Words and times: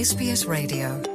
SBS 0.00 0.52
Radio. 0.52 1.12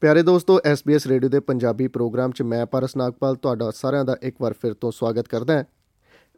ਪਿਆਰੇ 0.00 0.22
ਦੋਸਤੋ 0.22 0.58
SBS 0.58 1.00
radio 1.06 1.30
ਦੇ 1.30 1.40
ਪੰਜਾਬੀ 1.40 1.88
ਪ੍ਰੋਗਰਾਮ 1.88 2.30
'ਚ 2.30 2.42
ਮੈਂ 2.42 2.66
ਪਾਰਸ 2.66 2.96
ਨਾਗਪਾਲ 2.96 3.34
ਤੁਹਾਡਾ 3.34 3.70
ਸਾਰਿਆਂ 3.70 4.04
ਦਾ 4.04 4.16
ਇੱਕ 4.22 4.36
ਵਾਰ 4.40 4.52
ਫਿਰ 4.52 4.74
ਤੋਂ 4.74 4.90
ਸਵਾਗਤ 4.90 5.28
ਕਰਦਾ 5.28 5.56
ਹਾਂ। 5.56 5.64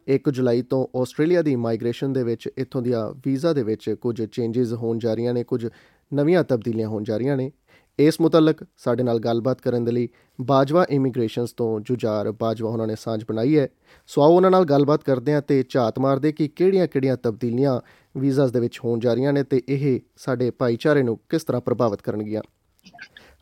1 0.07 0.31
ਜੁਲਾਈ 0.31 0.61
ਤੋਂ 0.61 0.97
ਆਸਟ੍ਰੇਲੀਆ 0.97 1.41
ਦੀ 1.41 1.55
ਮਾਈਗ੍ਰੇਸ਼ਨ 1.55 2.13
ਦੇ 2.13 2.23
ਵਿੱਚ, 2.23 2.49
ਇੱਥੋਂ 2.57 2.81
ਦੀਆਂ 2.81 3.19
ਵੀਜ਼ਾ 3.25 3.53
ਦੇ 3.53 3.63
ਵਿੱਚ 3.63 3.95
ਕੁਝ 4.01 4.25
ਚੇਂਜਸ 4.25 4.73
ਹੋਣ 4.73 4.97
ਜਾ 4.97 5.13
ਰਹੀਆਂ 5.13 5.33
ਨੇ, 5.33 5.43
ਕੁਝ 5.43 5.67
ਨਵੀਆਂ 6.13 6.43
ਤਬਦੀਲੀਆਂ 6.43 6.87
ਹੋਣ 6.87 7.03
ਜਾ 7.03 7.17
ਰਹੀਆਂ 7.17 7.37
ਨੇ। 7.37 7.51
ਇਸ 7.99 8.21
ਮੁਤਲਕ 8.21 8.57
ਸਾਡੇ 8.77 9.03
ਨਾਲ 9.03 9.19
ਗੱਲਬਾਤ 9.19 9.61
ਕਰਨ 9.61 9.85
ਦੇ 9.85 9.91
ਲਈ 9.91 10.09
ਬਾਜਵਾ 10.41 10.85
ਇਮੀਗ੍ਰੇਸ਼ਨਸ 10.89 11.51
ਤੋਂ 11.51 11.79
ਜੁਝਾਰ 11.79 12.31
ਬਾਜਵਾ 12.31 12.69
ਉਹਨਾਂ 12.69 12.87
ਨੇ 12.87 12.95
ਸਾਂਝ 12.95 13.23
ਬਣਾਈ 13.29 13.59
ਹੈ। 13.59 13.67
ਸੋ 14.07 14.21
ਆਓ 14.21 14.31
ਉਹਨਾਂ 14.31 14.51
ਨਾਲ 14.51 14.63
ਗੱਲਬਾਤ 14.63 15.03
ਕਰਦੇ 15.03 15.33
ਹਾਂ 15.33 15.41
ਤੇ 15.41 15.63
ਝਾਤ 15.69 15.99
ਮਾਰਦੇ 15.99 16.31
ਕਿ 16.31 16.47
ਕਿਹੜੀਆਂ-ਕਿਹੜੀਆਂ 16.47 17.17
ਤਬਦੀਲੀਆਂ 17.17 17.81
ਵੀਜ਼ਾਸ 18.17 18.51
ਦੇ 18.51 18.59
ਵਿੱਚ 18.59 18.79
ਹੋਣ 18.85 18.99
ਜਾ 18.99 19.13
ਰਹੀਆਂ 19.13 19.33
ਨੇ 19.33 19.43
ਤੇ 19.43 19.61
ਇਹ 19.69 19.99
ਸਾਡੇ 20.17 20.51
ਭਾਈਚਾਰੇ 20.51 21.03
ਨੂੰ 21.03 21.19
ਕਿਸ 21.29 21.43
ਤਰ੍ਹਾਂ 21.43 21.61
ਪ੍ਰਭਾਵਿਤ 21.61 22.01
ਕਰਨਗੀਆਂ। 22.01 22.41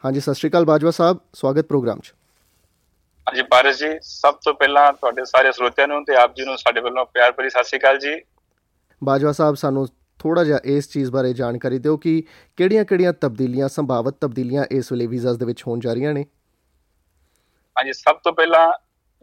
ਹਾਂਜੀ 0.05 0.19
ਸਤਿ 0.19 0.33
ਸ਼੍ਰੀ 0.33 0.49
ਅਕਾਲ 0.49 0.65
ਬਾਜਵਾ 0.65 0.91
ਸਾਹਿਬ 0.91 1.17
ਸਵਾਗਤ 1.33 1.65
ਪ੍ਰੋਗਰਾਮ 1.65 1.99
'ਚ। 1.99 2.13
ਹਾਂਜੀ 3.29 3.43
ਪਾਰਸ 3.43 3.79
ਜੀ 3.79 3.99
ਸਭ 4.01 4.33
ਤੋਂ 4.33 4.53
ਪਹਿਲਾਂ 4.53 4.93
ਤੁਹਾਡੇ 4.93 5.25
ਸਾਰੇ 5.25 5.51
ਸਰੋਤਿਆਂ 5.51 5.87
ਨੂੰ 5.87 6.05
ਤੇ 6.05 6.15
ਆਪ 6.15 6.35
ਜੀ 6.35 6.45
ਨੂੰ 6.45 6.57
ਸਾਡੇ 6.57 6.81
ਵੱਲੋਂ 6.81 7.05
ਪਿਆਰ 7.05 7.31
ਭਰੀ 7.31 7.49
ਸਤਿ 7.49 7.63
ਸ਼੍ਰੀ 7.63 7.79
ਅਕਾਲ 7.79 7.97
ਜੀ। 7.97 8.21
ਬਾਜਵਾ 9.03 9.31
ਸਾਹਿਬ 9.31 9.55
ਸਾਨੂੰ 9.55 9.87
ਥੋੜਾ 10.23 10.43
ਜਿਹਾ 10.43 10.59
ਇਸ 10.63 10.89
ਚੀਜ਼ 10.89 11.11
ਬਾਰੇ 11.11 11.33
ਜਾਣਕਾਰੀ 11.33 11.79
ਦਿਓ 11.79 11.97
ਕਿ 11.97 12.23
ਕਿਹੜੀਆਂ-ਕਿਹੜੀਆਂ 12.57 13.13
ਤਬਦੀਲੀਆਂ, 13.13 13.69
ਸੰਭਾਵਿਤ 13.69 14.15
ਤਬਦੀਲੀਆਂ 14.21 14.65
ਇਸ 14.71 14.91
ਵੇਲੇ 14.91 15.07
ਵੀਜ਼ਾਸ 15.07 15.37
ਦੇ 15.37 15.45
ਵਿੱਚ 15.45 15.63
ਹੋਣ 15.67 15.79
ਜਾ 15.79 15.93
ਰਹੀਆਂ 15.93 16.13
ਨੇ। 16.13 16.25
ਹਾਂਜੀ, 17.77 17.93
ਸਭ 17.93 18.15
ਤੋਂ 18.15 18.33
ਪਹਿਲਾਂ 18.33 18.73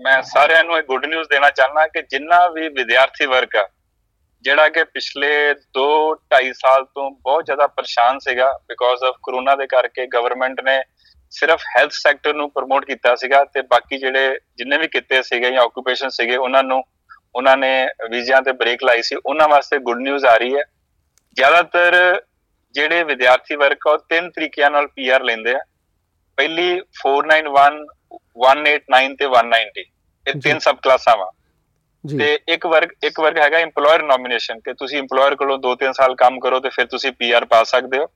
ਮੈਂ 0.00 0.22
ਸਾਰਿਆਂ 0.22 0.64
ਨੂੰ 0.64 0.78
ਇਹ 0.78 0.82
ਗੁੱਡ 0.82 1.06
ਨਿਊਜ਼ 1.06 1.28
ਦੇਣਾ 1.28 1.50
ਚਾਹਨਾ 1.50 1.86
ਕਿ 1.86 2.02
ਜਿੰਨਾ 2.02 2.48
ਵੀ 2.48 2.68
ਵਿਦਿਆਰਥੀ 2.68 3.26
ਵਰਗ 3.26 3.56
ਆ, 3.56 3.68
ਜਿਹੜਾ 4.42 4.68
ਕਿ 4.68 4.84
ਪਿਛਲੇ 4.84 5.54
2 5.54 6.14
2.5 6.14 6.52
ਸਾਲ 6.52 6.84
ਤੋਂ 6.84 7.10
ਬਹੁਤ 7.10 7.44
ਜ਼ਿਆਦਾ 7.44 7.66
ਪਰੇਸ਼ਾਨ 7.66 8.18
ਸੀਗਾ 8.18 8.60
ਬਿਕੋਜ਼ 8.68 9.04
ਆਫ 9.04 9.14
ਕਰੋਨਾ 9.22 9.56
ਦੇ 9.56 9.66
ਕਰਕੇ 9.66 10.06
ਗਵਰਨਮੈਂਟ 10.06 10.60
ਨੇ 10.60 10.82
ਸਿਰਫ 11.30 11.62
ਹੈਲਥ 11.76 11.90
ਸੈਕਟਰ 11.92 12.34
ਨੂੰ 12.34 12.50
ਪ੍ਰਮੋਟ 12.50 12.84
ਕੀਤਾ 12.84 13.14
ਸੀਗਾ 13.14 13.44
ਤੇ 13.44 13.62
ਬਾਕੀ 13.62 13.98
ਜਿਹੜੇ 13.98 14.38
ਜਿੰਨੇ 14.56 14.78
ਵੀ 14.78 14.88
ਕਿਤੇ 14.88 15.22
ਸੀਗੇ 15.22 15.50
ਜਾਂ 15.50 15.62
ਆਕੂਪੇਸ਼ਨ 15.62 16.08
ਸੀਗੇ, 16.08 16.36
ਉਹਨਾਂ 16.36 16.62
ਨੂੰ, 16.62 16.82
ਉਹਨਾਂ 17.34 17.56
ਨੇ 17.56 17.88
ਵੀਜ਼ਿਆਂ 18.10 18.42
ਤੇ 18.42 18.52
ਬ੍ਰੇਕ 18.52 18.84
ਲਾਈ 18.84 19.02
ਸੀ, 19.02 19.16
ਉਹਨਾਂ 19.26 19.48
ਵਾਸਤੇ 19.48 19.78
ਗੁੱਡ 19.78 19.98
ਨਿਊਜ਼ 19.98 20.24
ਆ 20.24 20.36
ਰਹੀ 20.36 20.56
ਹੈ। 20.56 20.62
ਜ਼ਿਆਦਾਤਰ 21.36 22.20
ਜਿਹੜੇ 22.74 23.02
ਵਿਦਿਆਰਥੀ 23.04 23.56
ਵਰਗ 23.56 23.86
ਆ 23.88 23.92
ਉਹ 23.92 23.98
ਤਿੰਨ 24.08 24.30
ਤਰੀਕਿਆਂ 24.30 24.70
ਨਾਲ 24.70 24.86
ਪੀਆਰ 24.86 25.22
ਲੈਂਦੇ 25.22 25.54
ਆ। 25.54 25.58
ਪਹਿਲੀ 26.38 26.80
491 27.00 27.82
189 28.44 29.14
ਤੇ 29.16 29.26
190 29.26 29.84
ਇਹ 30.26 30.40
ਤਿੰਨ 30.40 30.58
ਸਬ 30.58 30.76
ਕਲਾਸਾਂ 30.82 31.16
ਵਾ 31.16 31.30
ਜੀ। 32.04 32.18
ਤੇ 32.18 32.38
ਇੱਕ 32.48 32.66
ਵਰਗ 32.66 32.90
ਇੱਕ 33.04 33.20
ਵਰਗ 33.20 33.38
ਹੈਗਾ 33.38 33.58
EMPLOYER 33.58 34.02
ਨੋਮੀਨੇਸ਼ਨ 34.02 34.60
ਕਿ 34.60 34.72
ਤੁਸੀਂ 34.74 34.98
EMPLOYER 34.98 35.36
ਕੋਲੋਂ 35.36 35.58
2-3 35.58 35.92
ਸਾਲ 35.92 36.14
ਕੰਮ 36.14 36.38
ਕਰੋ 36.40 36.60
ਤੇ 36.60 36.68
ਫਿਰ 36.68 36.86
ਤੁਸੀਂ 36.86 37.12
ਪੀਆਰ 37.12 37.44
ਪਾ 37.44 37.62
ਸਕਦੇ 37.64 37.98
ਹੋ। 37.98 38.06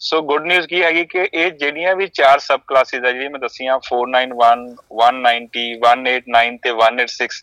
ਸੋ 0.00 0.20
ਗੁੱਡ 0.22 0.46
ਨਿਊਜ਼ 0.46 0.66
ਕੀ 0.66 0.82
ਹੈਗੀ 0.82 1.04
ਕਿ 1.04 1.28
ਇਹ 1.34 1.50
ਜਿਹੜੀਆਂ 1.50 1.94
ਵੀ 1.96 2.06
ਚਾਰ 2.06 2.38
ਸਬ 2.38 2.60
ਕਲਾਸਿਸ 2.66 3.04
ਆ 3.04 3.10
ਜਿਹੜੀਆਂ 3.10 3.30
ਮੈਂ 3.30 3.40
ਦੱਸੀਆਂ 3.40 3.78
491 3.88 4.68
190 5.00 5.64
189 5.80 6.56
ਤੇ 6.62 6.70
186 6.70 7.42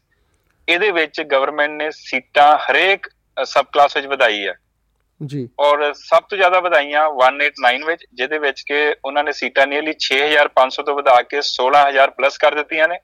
ਇਹਦੇ 0.68 0.92
ਵਿੱਚ 0.92 1.22
ਗਵਰਨਮੈਂਟ 1.22 1.72
ਨੇ 1.72 1.90
ਸੀਟਾਂ 1.92 2.48
ਹਰੇਕ 2.58 3.10
ਸਬ 3.44 3.66
ਕਲਾਸ 3.74 3.96
ਵਿੱਚ 3.98 4.08
ਵਧਾਈ 4.08 4.48
ਹੈ 4.48 4.54
ਜੀ। 5.26 5.50
ਔਰ 5.60 5.94
ਸਭ 5.94 6.24
ਤੋਂ 6.30 6.38
ਜ਼ਿਆਦਾ 6.38 6.60
ਵਧਾਈਆਂ 6.60 7.10
189 7.10 7.86
ਵਿੱਚ 7.86 8.06
ਜਿਹਦੇ 8.14 8.40
ਵਿੱਚ 8.40 8.62
ਕਿ 8.62 8.96
ਉਹਨਾਂ 9.06 9.24
ਨੇ 9.24 9.32
ਸੀਟਾਂ 9.32 9.68
ਨੀਅਰਲੀ 9.68 9.94
6500 10.00 10.84
ਤੋਂ 10.84 10.96
ਵਧਾ 10.96 11.22
ਕੇ 11.22 11.42
16000 11.42 12.12
ਪਲੱਸ 12.12 12.38
ਕਰ 12.38 12.56
ਦਿੱਤੀਆਂ 12.56 12.88
ਨੇ। 12.88 13.00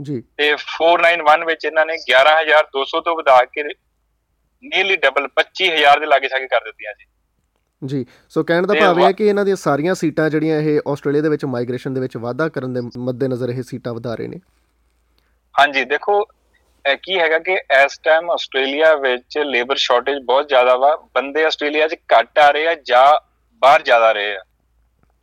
ਜੀ। 0.00 0.22
ਤੇ 0.36 0.56
491 0.56 1.44
ਵਿੱਚ 1.44 1.64
ਇਹਨਾਂ 1.64 1.86
ਨੇ 1.86 1.96
11200 1.96 3.00
ਤੋਂ 3.00 3.16
ਵਧਾ 3.16 3.44
ਕੇ 3.44 3.62
ਨੀਅਰਲੀ 3.62 4.96
ਡਬਲ 4.96 5.28
25000 5.28 6.00
ਦੇ 6.00 6.06
ਲਾਗੇ 6.06 6.28
ਛਾਗੇ 6.28 6.46
ਕਰ 6.46 6.60
ਦਿੱਤੀਆਂ 6.60 6.92
ਜੀ। 6.92 7.06
ਜੀ। 7.86 8.06
ਸੋ 8.28 8.44
ਕਹਿਣ 8.44 8.66
ਦਾ 8.66 8.74
ਭਾਵ 8.74 9.00
ਇਹ 9.00 9.04
ਹੈ 9.04 9.12
ਕਿ 9.12 9.26
ਇਹਨਾਂ 9.28 9.44
ਦੀਆਂ 9.44 9.56
ਸਾਰੀਆਂ 9.56 9.94
ਸੀਟਾਂ 9.94 10.30
ਜਿਹੜੀਆਂ 10.30 10.60
ਇਹ 10.60 10.80
ਆਸਟ੍ਰੇਲੀਆ 10.88 11.22
ਦੇ 11.22 11.28
ਵਿੱਚ 11.28 11.44
ਮਾਈਗ੍ਰੇਸ਼ਨ 11.44 11.94
ਦੇ 11.94 12.00
ਵਿੱਚ 12.00 12.16
ਵਾਧਾ 12.16 12.48
ਕਰਨ 12.48 12.72
ਦੇ 12.72 12.80
ਮੱਦੇਨਜ਼ਰ 12.98 13.48
ਇਹ 13.48 13.62
ਸੀਟਾਂ 13.62 13.94
ਵਧਾ 13.94 14.14
ਰਹੇ 14.14 14.28
ਨੇ। 14.28 14.40
ਹਾਂਜੀ 15.60 15.84
ਦੇਖੋ 15.84 16.26
ਕੀ 17.02 17.18
ਹੈਗਾ 17.18 17.38
ਕਿ 17.38 17.52
ਇਸ 17.84 17.98
ਟਾਈਮ 17.98 18.30
ਆਸਟ੍ਰੇਲੀਆ 18.30 18.94
ਵਿੱਚ 18.94 19.38
ਲੇਬਰ 19.38 19.76
ਸ਼ਾਰਟੇਜ 19.76 20.18
ਬਹੁਤ 20.24 20.48
ਜ਼ਿਆਦਾ 20.48 20.76
ਵਾ 20.76 20.94
ਬੰਦੇ 21.14 21.44
ਆਸਟ੍ਰੇਲੀਆ 21.44 21.88
'ਚ 21.88 21.96
ਘੱਟ 22.12 22.38
ਆ 22.38 22.50
ਰਹੇ 22.50 22.66
ਆ 22.68 22.74
ਜਾਂ 22.74 23.06
ਬਾਹਰ 23.62 23.82
ਜ਼ਿਆਦਾ 23.82 24.10
ਰਹੇ 24.12 24.34
ਆ? 24.36 24.40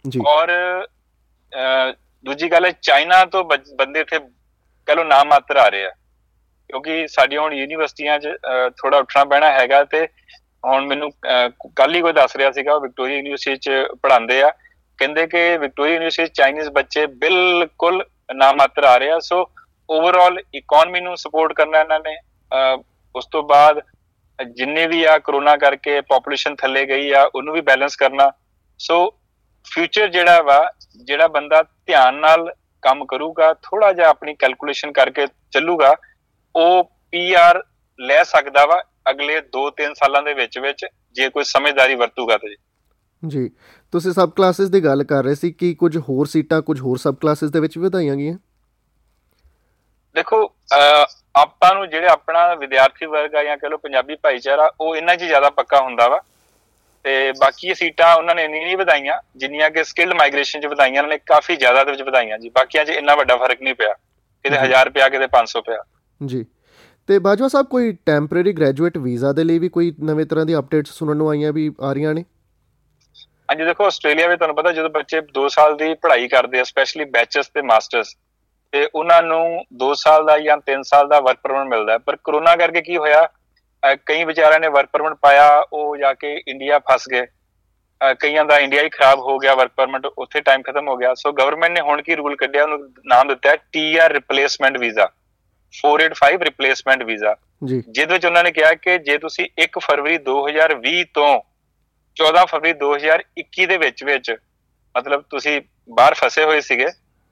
ਜੀ। 0.05 0.19
ਔਰ 0.27 0.51
ਦੂਜੀ 2.25 2.51
ਗੱਲ 2.51 2.65
ਹੈ 2.65 2.71
ਚਾਈਨਾ 2.81 3.23
ਤੋਂ 3.25 3.43
ਬੰਦੇ 3.43 3.99
ਇੱਥੇ 3.99 4.19
ਕਹ 4.87 4.95
ਲੋ 4.95 5.03
ਨਾਮ 5.03 5.27
ਮਾਤਰ 5.27 5.57
ਆ 5.57 5.67
ਰਹੇ 5.69 5.85
ਆ। 5.85 5.89
ਕਿਉਂਕਿ 6.69 7.07
ਸਾਡੀਆਂ 7.07 7.41
ਹੁਣ 7.41 7.53
ਯੂਨੀਵਰਸਿਟੀਆਂ 7.53 8.19
'ਚ 8.19 8.29
ਥੋੜਾ 8.77 8.97
ਉੱਠਣਾ 8.97 9.23
ਪੈਣਾ 9.25 9.51
ਹੈਗਾ 9.51 9.83
ਤੇ 9.83 10.07
ਹੁਣ 10.65 10.85
ਮੈਨੂੰ 10.87 11.11
ਕੱਲ 11.75 11.95
ਹੀ 11.95 12.01
ਕੋਈ 12.01 12.13
ਦੱਸ 12.13 12.35
ਰਿਹਾ 12.35 12.51
ਸੀਗਾ 12.51 12.77
ਵਿਕਟੋਰੀਆ 12.79 13.15
ਯੂਨੀਵਰਸਿਟੀ 13.15 13.55
'ਚ 13.57 13.69
ਪੜ੍ਹਾਉਂਦੇ 14.01 14.41
ਆ। 14.41 14.49
ਕਹਿੰਦੇ 14.99 15.25
ਕਿ 15.27 15.57
ਵਿਕਟੋਰੀਆ 15.57 15.93
ਯੂਨੀਵਰਸਿਟੀ 15.93 16.31
ਚਾਈਨੀਜ਼ 16.33 16.69
ਬੱਚੇ 16.69 17.05
ਬਿਲਕੁਲ 17.05 18.03
ਨਾਮ 18.35 18.55
ਮਾਤਰ 18.57 18.83
ਆ 18.83 18.97
ਰਹੇ 18.97 19.11
ਆ 19.11 19.19
ਸੋ 19.19 19.43
ਓਵਰਆਲ 19.89 20.39
ਇਕਨੋਮੀ 20.55 21.01
ਨੂੰ 21.01 21.17
ਸਪੋਰਟ 21.17 21.53
ਕਰਨਾ 21.53 21.79
ਇਹਨਾਂ 21.79 21.99
ਨੇ। 21.99 22.15
ਅਹ, 22.15 22.83
ਉਸ 23.15 23.27
ਤੋਂ 23.31 23.43
ਬਾਅਦ 23.43 23.81
ਜਿੰਨੇ 24.51 24.87
ਵੀ 24.87 25.03
ਆ 25.03 25.17
ਕਰੋਨਾ 25.17 25.57
ਕਰਕੇ 25.57 26.01
ਪੋਪੂਲੇਸ਼ਨ 26.01 26.55
ਥੱਲੇ 26.55 26.85
ਗਈ 26.85 27.11
ਆ 27.11 27.31
ਉਹਨੂੰ 27.35 27.53
ਵੀ 27.53 27.61
ਬੈਲੈਂਸ 27.61 27.95
ਕਰਨਾ। 27.95 28.31
ਸੋ 28.79 29.11
ਫਿਊਚਰ 29.73 30.07
ਜਿਹੜਾ 30.07 30.41
ਵਾ 30.41 30.71
ਜਿਹੜਾ 31.03 31.27
ਬੰਦਾ 31.27 31.63
ਧਿਆਨ 31.63 32.15
ਨਾਲ 32.15 32.53
ਕੰਮ 32.81 33.05
ਕਰੂਗਾ 33.05 33.53
ਥੋੜਾ 33.53 33.93
ਜਿਹਾ 33.93 34.09
ਆਪਣੀ 34.09 34.35
ਕੈਲਕੂਲੇਸ਼ਨ 34.35 34.91
ਕਰਕੇ 34.91 35.27
ਚੱਲੂਗਾ 35.51 35.95
ਉਹ 36.55 36.83
ਪੀਆਰ 37.11 37.63
ਲੈ 37.99 38.23
ਸਕਦਾ 38.23 38.65
ਵਾ 38.65 38.83
ਅਗਲੇ 39.09 39.41
2-3 39.41 39.93
ਸਾਲਾਂ 39.93 40.23
ਦੇ 40.23 40.33
ਵਿੱਚ 40.33 40.59
ਵਿੱਚ 40.59 40.85
ਜੇ 41.13 41.29
ਕੋਈ 41.29 41.43
ਸਮਝਦਾਰੀ 41.43 41.95
ਵਰਤੂਗਾ 41.95 42.37
ਤੇ। 42.37 42.55
ਜੀ। 43.27 43.49
ਤੁਸੀਂ 43.91 44.11
ਸਬ 44.11 44.31
ਕਲਾਸਿਸ 44.31 44.69
ਦੀ 44.69 44.83
ਗੱਲ 44.83 45.03
ਕਰ 45.03 45.23
ਰਹੇ 45.23 45.35
ਸੀ 45.35 45.51
ਕਿ 45.51 45.73
ਕੁਝ 45.73 45.97
ਹੋਰ 45.97 46.25
ਸੀਟਾਂ 46.25 46.61
ਕੁਝ 46.61 46.81
ਹੋਰ 46.81 46.97
ਸਬ 46.97 47.15
ਕਲਾਸਿਸ 47.15 47.49
ਦੇ 47.49 47.59
ਵਿੱਚ 47.59 47.77
ਵੀ 47.77 47.83
ਵਧਾਈਆਂ 47.83 48.15
ਗਈਆਂ? 48.15 48.37
ਦੇਖੋ 50.15 50.41
ਆਪਾਂ 51.35 51.73
ਨੂੰ 51.75 51.89
ਜਿਹੜੇ 51.89 52.07
ਆਪਣਾ 52.07 52.53
ਵਿਦਿਆਰਥੀ 52.55 53.05
ਵਰਗ 53.05 53.35
ਆ 53.35 53.43
ਜਾਂ 53.43 53.57
ਕਹ 53.57 53.67
ਲਓ 53.67 53.77
ਪੰਜਾਬੀ 53.77 54.15
ਭਾਈਚਾਰਾ 54.15 54.71
ਉਹ 54.81 54.95
ਇਹਨਾਂ 54.95 55.15
'ਚ 55.15 55.23
ਜ਼ਿਆਦਾ 55.23 55.49
ਪੱਕਾ 55.49 55.81
ਹੁੰਦਾ 55.81 56.07
ਵਾ। 56.07 56.19
ਤੇ 57.05 57.31
ਬਾਕੀ 57.31 57.67
ਇਹ 57.67 57.75
ਸੀਟਾਂ 57.75 58.15
ਉਹਨਾਂ 58.15 58.35
ਨੇ 58.35 58.43
ਇੰਨੀ 58.43 58.63
ਨਹੀਂ 58.63 58.77
ਵਧਾਈਆਂ 58.77 59.19
ਜਿੰਨੀਆਂ 59.35 59.69
ਕਿ 59.69 59.83
ਸਕਿਲਡ 59.83 60.13
ਮਾਈਗ੍ਰੇਸ਼ਨ 60.13 60.61
'ਚ 60.61 60.65
ਵਧਾਈਆਂ 60.65 61.03
ਨੇ 61.03 61.17
ਕਾਫੀ 61.25 61.55
ਜ਼ਿਆਦਾ 61.55 61.83
ਦੇ 61.83 61.91
ਵਿੱਚ 61.91 62.01
ਵਧਾਈਆਂ 62.01 62.37
ਜੀ। 62.39 62.49
ਬਾਕੀਆਂ 62.49 62.85
'ਚ 62.85 62.89
ਇੰਨਾ 62.89 63.15
ਵੱਡਾ 63.15 63.37
ਫ਼ਰਕ 63.37 63.61
ਨਹੀਂ 63.61 63.75
ਪਿਆ। 63.75 63.93
ਕਿਤੇ 63.93 64.55
ਜੀ। 64.57 64.63
1000 64.63 64.89
ਪਿਆ 64.89 65.09
ਕਿਤੇ 65.09 65.27
500 65.27 65.61
ਪਿਆ 65.61 65.83
ਜੀ। 66.21 66.45
ਤੇ 67.09 67.19
ਬਾਜਵਾ 67.19 67.47
ਸਾਹਿਬ 67.47 67.67
ਕੋਈ 67.67 67.91
ਟੈਂਪਰੇਰੀ 68.05 68.51
ਗ੍ਰੈਜੂਏਟ 68.53 68.97
ਵੀਜ਼ਾ 68.97 69.31
ਦੇ 69.33 69.43
ਲਈ 69.43 69.59
ਵੀ 69.59 69.69
ਕੋਈ 69.69 69.93
ਨਵੇਂ 70.03 70.25
ਤਰ੍ਹਾਂ 70.25 70.45
ਦੀ 70.45 70.55
ਅਪਡੇਟਸ 70.55 70.91
ਸੁਣਨ 70.91 71.17
ਨੂੰ 71.17 71.29
ਆਈਆਂ 71.29 71.53
ਵੀ 71.53 71.71
ਆ 71.81 71.93
ਰਹੀਆਂ 71.93 72.13
ਨੇ? 72.13 72.23
ਹਾਂਜੀ 73.49 73.65
ਦੇਖੋ 73.65 73.85
ਆਸਟ੍ਰੇਲੀਆ 73.85 74.27
ਵਿੱਚ 74.27 74.39
ਤੁਹਾਨੂੰ 74.39 74.55
ਪਤਾ 74.55 74.71
ਜਦੋਂ 74.71 74.89
ਬੱਚੇ 74.89 75.21
2 75.39 75.47
ਸਾਲ 75.49 75.75
ਦੀ 75.77 75.93
ਪੜ੍ਹਾਈ 75.93 76.27
ਕਰਦੇ 76.27 76.59
ਆ 76.59 76.63
ਸਪੈਸ਼ਲੀ 76.63 77.05
ਬੈਚਲਰਸ 77.05 77.47
ਤੇ 77.47 77.61
ਮਾਸਟਰਸ 77.61 78.15
ਤੇ 78.73 78.87
ਉਹਨਾਂ 78.95 79.21
ਨੂੰ 79.23 79.65
2 79.83 79.93
ਸਾਲ 79.97 80.25
ਦਾ 80.25 80.37
ਜਾਂ 80.39 80.57
3 80.69 80.81
ਸਾਲ 80.83 81.07
ਦਾ 81.09 81.19
ਵਰਕ 81.19 81.39
ਪਰਮਿਟ 81.43 81.67
ਮਿਲਦਾ 81.67 81.97
ਪਰ 81.97 82.15
ਕਰੋਨਾ 82.23 82.55
ਕਰਕੇ 82.55 82.81
ਕੀ 82.81 82.97
ਹੋਇਆ? 82.97 83.27
ਕਈ 84.05 84.23
ਵਿਚਾਰਿਆਂ 84.23 84.59
ਨੇ 84.59 84.67
ਵਰਕ 84.67 84.89
ਪਰਮਿਟ 84.93 85.13
ਪਾਇਆ 85.21 85.47
ਉਹ 85.73 85.95
ਜਾ 85.97 86.13
ਕੇ 86.13 86.33
ਇੰਡੀਆ 86.47 86.79
ਫਸ 86.91 87.07
ਗਏ। 87.11 87.25
ਕਈਆਂ 88.19 88.43
ਦਾ 88.45 88.57
ਇੰਡੀਆ 88.59 88.81
ਹੀ 88.81 88.89
ਖਰਾਬ 88.89 89.19
ਹੋ 89.19 89.37
ਗਿਆ 89.39 89.53
ਵਰਕ 89.55 89.71
ਪਰਮਿਟ 89.77 90.05
ਉੱਥੇ 90.05 90.41
ਟਾਈਮ 90.41 90.61
ਖਤਮ 90.61 90.87
ਹੋ 90.87 90.95
ਗਿਆ। 90.97 91.13
ਸੋ 91.13 91.31
ਗਵਰਨਮੈਂਟ 91.31 91.71
ਨੇ 91.71 91.81
ਹੁਣ 91.81 92.01
ਕੀ 92.01 92.15
ਰੂਲ 92.15 92.35
ਕੱਢਿਆ? 92.35 92.63
ਉਹਨੂੰ 92.63 92.79
ਨਾਮ 93.05 93.27
ਦਿੱਤਾ 93.27 93.49
ਹੈ 93.49 93.55
TR 93.71 94.11
replacement 94.13 94.77
visa 94.77 95.09
485 95.73 96.43
replacement 96.43 97.03
visa 97.03 97.35
ਜੀ। 97.65 97.81
ਜਿਹਦੇ 97.89 98.13
ਵਿੱਚ 98.13 98.25
ਉਹਨਾਂ 98.25 98.43
ਨੇ 98.43 98.51
ਕਿਹਾ 98.51 98.73
ਕਿ 98.83 98.97
ਜੇ 98.99 99.17
ਤੁਸੀਂ 99.17 99.47
1 99.63 99.79
ਫਰਵਰੀ 99.79 100.17
2020 100.29 101.03
ਤੋਂ 101.13 101.29
14 102.17 102.45
ਫਰਵਰੀ 102.45 102.73
2021 102.79 103.65
ਦੇ 103.65 103.77
ਵਿੱਚ 103.77 104.03
ਵਿੱਚ 104.03 104.31
ਮਤਲਬ 104.95 105.23
ਤੁਸੀਂ 105.29 105.59
ਬਾਹਰ 105.97 106.13
ਫਸੇ 106.13 106.43
ਹੋਏ 106.43 106.61
ਸੀਗੇ 106.61 106.87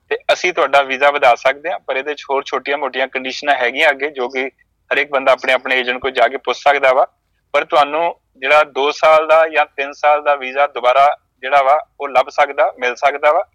ਤੇ 0.09 0.18
ਅਸੀਂ 0.34 0.53
ਤੁਹਾਡਾ 0.53 0.81
ਵੀਜ਼ਾ 0.81 1.12
ਵਧਾ 1.12 1.35
ਸਕਦੇ 1.35 1.72
ਹਾਂ, 1.72 1.79
ਪਰ 1.79 1.95
ਇਹਦੇ 1.95 2.12
ਵਿੱਚ 2.12 2.23
ਹੋਰ 2.29 2.44
ਛੋਟੀਆਂ-ਮੋਟੀਆਂ 2.45 3.07
ਕੰਡੀਸ਼ਨਾਂ 3.07 3.56
ਹੈਗੀਆਂ 3.56 3.90
ਅੱਗੇ, 3.90 4.09
ਜੋ 4.09 4.29
ਕਿ 4.29 4.52
ਹਰੇਕ 4.93 5.09
ਬੰਦਾ 5.11 5.32
ਆਪਣੇ 5.32 5.53
ਆਪਣੇ 5.53 5.79
ਏਜੰਟ 5.79 6.02
ਕੋਲ 6.02 6.11
ਜਾ 6.11 6.28
ਕੇ 6.28 6.37
ਪੁੱਛ 6.37 6.58
ਸਕਦਾ 6.58 6.93
ਵਾ। 6.93 7.08
ਪਰ 7.53 7.64
ਤੁਹਾਨੂੰ 7.64 8.16
ਜਿਹੜਾ 8.37 8.64
2 8.64 8.91
ਸਾਲ 8.91 9.28
ਦਾ 9.28 9.47
ਜਾਂ 9.47 9.66
3 9.66 9.93
ਸਾਲ 9.93 10.23
ਦਾ 10.23 10.35
ਵੀਜ਼ਾ 10.35 10.67
ਦੁਬਾਰਾ 10.67 11.17
ਜਿਹੜਾ 11.41 11.64
ਵਾ, 11.64 11.79
ਉਹ 12.02 12.09
ਲੱਭ 12.09 12.29
ਸਕਦਾ, 12.29 12.73
ਮਿਲ 12.79 12.96
ਸਕਦਾ 12.96 13.32
ਵਾ। 13.32 13.46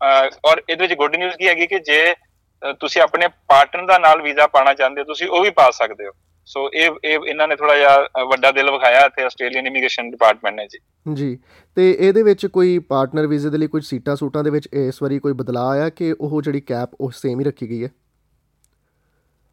ਅਹ 0.00 0.30
ਔਰ 0.44 0.62
ਇਹਦੇ 0.70 0.86
ਵਿੱਚ 0.86 0.94
ਗੁੱਡ 0.94 1.16
ਨਿਊਜ਼ 1.16 1.36
ਕੀ 1.36 1.48
ਹੈਗੀ 1.48 1.66
ਕਿ 1.66 1.78
ਜੇ 1.78 2.12
ਅਹ 2.12 2.72
ਤੁਸੀਂ 2.72 3.02
ਆਪਣੇ 3.02 3.28
ਪਾਰਟਨਰ 3.28 3.86
ਦਾ 3.86 3.98
ਨਾਲ 3.98 4.22
ਵੀਜ਼ਾ 4.22 4.46
ਪਾਣਾ 4.46 4.74
ਚਾਹੁੰਦੇ 4.74 5.00
ਹੋ, 5.00 5.06
ਤੁਸੀਂ 5.06 5.28
ਉਹ 5.28 5.42
ਵੀ 5.42 5.50
ਪਾ 5.50 5.70
ਸਕਦੇ 5.70 6.06
ਹੋ। 6.06 6.12
ਸੋ 6.46 6.70
ਇਹ 6.74 6.90
ਇਹ 7.04 7.18
ਇਹਨਾਂ 7.28 7.48
ਨੇ 7.48 7.56
ਥੋੜਾ 7.56 7.76
ਜਿਹਾ 7.76 8.24
ਵੱਡਾ 8.24 8.50
ਦਿਲ 8.52 8.70
ਵਿਖਾਇਆ 8.70 9.00
ਇੱਥੇ 9.00 9.22
ਆਸਟ੍ਰੇਲੀਅਨ 9.22 9.66
ਇਮੀਗ੍ਰੇਸ਼ਨ 9.66 10.10
ਡਿਪਾਰਟਮੈਂਟ 10.10 10.54
ਨੇ 10.56 10.66
ਜੀ। 10.66 10.78
ਜੀ। 11.14 11.38
ਤੇ 11.76 11.96
ਇਹਦੇ 12.00 12.22
ਵਿੱਚ 12.22 12.46
ਕੋਈ 12.46 12.78
ਪਾਰਟਨਰ 12.78 13.26
ਵੀਜ਼ੇ 13.26 13.50
ਦੇ 13.50 13.58
ਲਈ 13.58 13.66
ਕੁਝ 13.66 13.84
ਸੀਟਾਂ 13.84 14.16
ਸੂਟਾਂ 14.16 14.44
ਦੇ 14.44 14.50
ਵਿੱਚ 14.50 14.68
ਇਸ 14.72 15.02
ਵਾਰੀ 15.02 15.18
ਕੋਈ 15.18 15.32
ਬਦਲਾਅ 15.32 15.70
ਆਇਆ 15.70 15.88
ਕਿ 15.88 16.14
ਉਹ 16.20 16.42
ਜਿਹੜੀ 16.42 16.60
ਕੈਪ 16.60 16.90
ਉਹ 17.00 17.10
ਸੇਮ 17.10 17.40
ਹੀ 17.40 17.44
ਰੱਖੀ 17.44 17.70
ਗਈ 17.70 17.84
ਹੈ? 17.84 17.88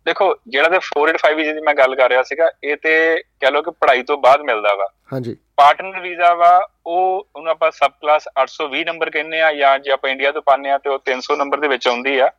ਦੇਖੋ 0.06 0.36
ਜਿਹੜਾ 0.48 0.69
ਤੇ 0.69 0.78
485 0.78 1.36
ਵੀਜ਼ੇ 1.36 1.54
ਦੀ 1.54 1.60
ਮੈਂ 1.60 1.74
ਗੱਲ 1.74 1.95
ਕਰ 1.95 2.10
ਰਿਹਾ 2.10 2.24
ਸੀਗਾ 2.24 2.51
ਇਹ 2.63 2.78
ਤੇ 2.78 3.24
ਕਹਿ 3.40 3.51
ਲਓ 3.51 3.62
ਕਿ 3.62 3.72
ਪੜ੍ਹਾਈ 3.72 4.04
ਤੋਂ 4.04 4.18
ਬਾਅਦ 4.18 4.42
ਮਿਲਦਾ 4.42 4.74
ਵਾ। 4.75 4.88
ਹਾਂਜੀ। 5.13 5.38
ਪਾਰਟਨਰ 5.57 6.00
ਵੀਜ਼ਾ 6.00 6.34
ਵਾ 6.34 6.68
ਉਹ 6.86 7.28
ਉਹਨੂੰ 7.36 7.51
ਆਪਾਂ 7.51 7.72
ਸਬ 7.72 7.92
ਕਲਾਸ 8.01 8.28
820 8.44 8.84
ਨੰਬਰ 8.84 9.10
ਕਹਿੰਦੇ 9.10 9.42
ਆ 9.42 9.54
ਜਾਂ 9.54 9.80
ਜੇ 9.80 9.92
ਆਪਾਂ 9.92 10.10
ਇੰਡੀਆ 10.10 10.31
ਤੋਂ 10.31 10.42
ਪਾਉਂਦੇ 10.42 10.69
ਆ 10.69 10.78
ਤੇ 10.78 10.90
ਉਹ 10.90 11.00
300 11.12 11.36
ਨੰਬਰ 11.38 11.60
ਦੇ 11.60 11.68
ਵਿੱਚ 11.68 11.88
ਆਉਂਦੀ 11.88 12.19
ਆ। 12.19 12.31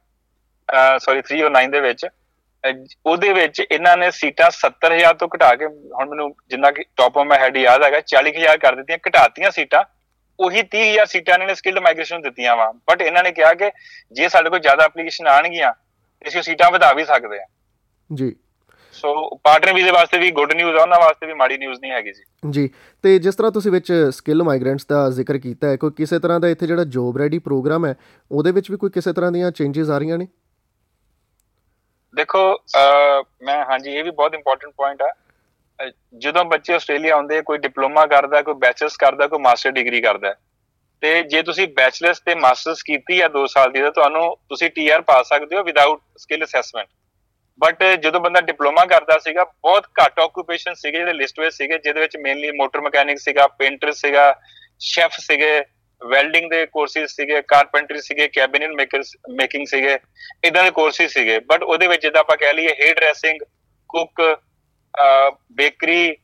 ਸੌਰੀ 0.98 1.22
309 1.22 1.70
ਦੇ 1.70 1.80
ਵਿੱਚ। 1.80 2.06
ਉਹਦੇ 3.06 3.32
ਵਿੱਚ 3.32 3.60
ਇਹਨਾਂ 3.60 3.96
ਨੇ 3.96 4.10
ਸੀਟਾਂ 4.10 4.50
70000 4.50 5.14
ਤੋਂ 5.14 5.28
ਘਟਾ 5.36 5.54
ਕੇ 5.54 5.66
ਹੁਣ 5.66 6.08
ਮੈਨੂੰ 6.08 6.34
ਜਿੰਨਾ 6.50 6.70
ਕਿ 6.70 6.84
ਟੌਪ 6.96 7.18
ਆਫ 7.18 7.26
ਮਾਈ 7.26 7.38
ਹੈਡ 7.38 7.56
ਯਾਦ 7.56 7.82
ਹੈਗਾ 7.82 8.00
40000 8.14 8.58
ਕਰ 8.58 8.74
ਦਿੱਤੀਆਂ 8.74 8.98
ਘਟਾਤੀਆਂ 9.08 9.50
ਸੀਟਾਂ। 9.50 9.84
ਉਹੀ 10.40 10.62
30000 10.62 11.06
ਸੀਟਾਂ 11.06 11.34
ਇਹਨਾਂ 11.34 11.46
ਨੇ 11.46 11.54
ਸਕਿਲਡ 11.54 11.78
ਮਾਈਗ੍ਰੇਸ਼ਨ 11.78 12.22
ਦਿੱਤੀਆਂ 12.22 12.56
ਵਾ। 12.56 12.72
ਬਟ 12.72 13.02
ਇਹਨਾਂ 13.02 13.22
ਨੇ 13.22 13.32
ਕਿਹਾ 13.32 13.54
ਕਿ 13.54 13.70
ਜੇ 14.12 14.28
ਸਾਡੇ 14.28 14.50
ਕੋਲ 14.50 14.58
ਜ਼ਿਆਦਾ 14.58 14.84
ਐਪਲੀਕੇਸ਼ਨ 14.84 15.26
ਆਣਗੀਆਂ 15.26 15.72
ਅਸੀਂ 16.28 16.42
ਸੀਟਾਂ 16.42 16.70
ਵਧਾ 16.70 16.92
ਵੀ 16.92 17.04
ਸਕਦੇ 17.04 17.38
ਆ 17.38 17.44
ਜੀ। 18.12 18.36
ਸੋ 18.92 19.36
ਪਾਰਟਨਰ 19.44 19.74
ਵੀਜ਼ੇ 19.74 19.90
ਵਾਸਤੇ 19.90 20.18
ਵੀ 20.18 20.30
ਗੁੱਡ 20.30 20.52
ਨਿਊਜ਼ 20.52 20.76
ਆ 20.76 20.82
ਉਹਨਾਂ 20.82 20.98
ਵਾਸਤੇ 20.98 21.26
ਵੀ 21.26 21.34
ਮਾੜੀ 21.34 21.58
ਨਿਊਜ਼ 21.58 21.80
ਨਹੀਂ 21.80 21.92
ਹੈਗੀ 21.92 22.12
ਜੀ। 22.12 22.22
ਜੀ। 22.50 22.70
ਤੇ 23.02 23.18
ਜਿਸ 23.18 23.34
ਤਰ੍ਹਾਂ 23.34 23.52
ਤੁਸੀਂ 23.52 23.72
ਵਿੱਚ 23.72 23.92
ਸਕਿੱਲ 24.12 24.42
ਮਾਈਗ੍ਰੈਂਟਸ 24.42 24.86
ਦਾ 24.86 25.10
ਜ਼ਿਕਰ 25.10 25.38
ਕੀਤਾ 25.38 25.68
ਹੈ 25.68 25.76
ਕੋਈ 25.76 25.90
ਕਿਸੇ 25.90 26.18
ਤਰ੍ਹਾਂ 26.18 26.40
ਦਾ 26.40 26.48
ਇੱਥੇ 26.48 26.66
ਜਿਹੜਾ 26.66 26.84
ਜੋਬ 26.84 27.18
ਰੈਡੀ 27.18 27.38
ਪ੍ਰੋਗਰਾਮ 27.38 27.86
ਹੈ 27.86 27.94
ਉਹਦੇ 28.30 28.52
ਵਿੱਚ 28.52 28.70
ਵੀ 28.70 28.76
ਕੋਈ 28.76 28.90
ਕਿਸੇ 28.90 29.12
ਤਰ੍ਹਾਂ 29.12 29.32
ਦੀਆਂ 29.32 29.50
ਚੇਂਜਸ 29.50 29.90
ਆ 29.90 29.98
ਰਹੀਆਂ 29.98 30.18
ਨੇ? 30.18 30.28
ਦੇਖੋ 32.14 32.40
ਮੈਂ, 33.42 33.64
ਹਾਂਜੀ, 33.64 33.92
ਇਹ 33.92 34.04
ਵੀ 34.04 34.10
ਬਹੁਤ 34.10 34.34
ਇੰਪੋਰਟੈਂਟ 34.34 34.72
ਪੁਆਇੰਟ 34.76 35.02
ਆ। 35.02 35.12
ਜਦੋਂ 36.18 36.44
ਬੱਚੇ 36.44 36.74
ਆਸਟ੍ਰੇਲੀਆ 36.74 37.14
ਆਉਂਦੇ 37.14 37.40
ਕੋਈ 37.42 37.58
ਡਿਪਲੋਮਾ 37.58 38.06
ਕਰਦਾ, 38.06 38.42
ਕੋਈ 38.42 38.54
ਬੈਚਲਰਸ 38.54 38.96
ਕਰਦਾ, 38.96 39.26
ਕੋਈ 39.28 39.38
ਮਾਸਟਰ 39.42 39.70
ਡਿਗਰੀ 39.70 40.00
ਕਰਦਾ 40.00 40.34
ਤੇ 41.02 41.22
ਜੇ 41.22 41.42
ਤੁਸੀਂ 41.42 41.66
ਬੈਚਲਰਸ 41.76 42.20
ਤੇ 42.26 42.34
ਮਾਸਟਰਸ 42.34 42.82
ਕੀਤੀ 42.82 43.20
ਆ 43.20 43.28
2 43.28 43.46
ਸਾਲ 43.46 43.72
ਦੀ, 43.72 43.80
ਤਾਂ 43.82 43.90
ਤੁਹਾਨੂੰ 43.92 44.36
ਤੁਸੀਂ 44.48 44.70
ਟੀਆਰ 44.70 45.00
ਪਾ 45.02 45.22
ਸਕਦੇ 45.22 45.56
ਹੋ 45.56 45.62
ਵਿਦਆਊਟ 45.62 46.00
ਸਕਿੱਲ 46.18 46.44
ਅਸੈਸਮੈਂਟ 46.44 46.88
ਬਟ 47.60 47.82
ਜਦੋਂ 48.02 48.20
ਬੰਦਾ 48.20 48.40
ਡਿਪਲੋਮਾ 48.40 48.84
ਕਰਦਾ 48.86 49.18
ਸੀਗਾ, 49.18 49.44
ਬਹੁਤ 49.44 49.86
ਘੱਟ 50.00 50.18
ਆਕੂਪੇਸ਼ਨ 50.20 50.74
ਸੀਗੇ, 50.74 50.98
ਜਿਹੜੇ 50.98 51.12
ਲਿਸਟ 51.12 51.40
ਵਿੱਚ 51.40 51.54
ਸੀਗੇ, 51.54 51.78
ਜਿਹਦੇ 51.78 52.00
ਵਿੱਚ 52.00 52.16
ਮੇਨਲੀ 52.16 52.50
ਮੋਟਰ 52.58 52.80
ਮਕੈਨਿਕ 52.80 53.18
ਸੀਗਾ 53.18 53.46
ਪੇਂਟਰ 53.58 53.92
ਸੀਗਾ 53.92 54.34
ਸ਼ੈਫ 54.82 55.18
ਸੀਗੇ 55.20 55.60
ਵੈਲਡਿੰਗ 56.02 56.50
ਦੇ 56.50 56.64
ਕੋਰਸਿਸ 56.66 57.14
ਸੀਗੇ 57.16 57.40
ਕਾਰਪੈਂਟਰੀ 57.48 58.00
ਸੀਗੇ 58.00 58.28
ਕੈਬਿਨਟ 58.28 58.72
ਮੇਕਰਸ 58.76 59.16
ਮੇਕਿੰਗ 59.30 59.66
ਸੀਗੇ 59.66 59.98
ਇਦਾਂ 60.44 60.64
ਦੇ 60.64 60.70
ਕੋਰਸਿਸ 60.70 61.12
ਸੀਗੇ। 61.12 61.38
ਬਟ 61.38 61.62
ਉਹਦੇ 61.62 61.86
ਵਿੱਚ 61.88 62.02
ਜਿੱਦਾਂ 62.02 62.20
ਆਪਾਂ 62.20 62.36
ਕਹਿ 62.36 62.52
ਲਈਏ 62.52 62.74
hair 62.80 62.94
dressing 62.94 63.40
cook 63.90 64.22
bakery 65.52 66.16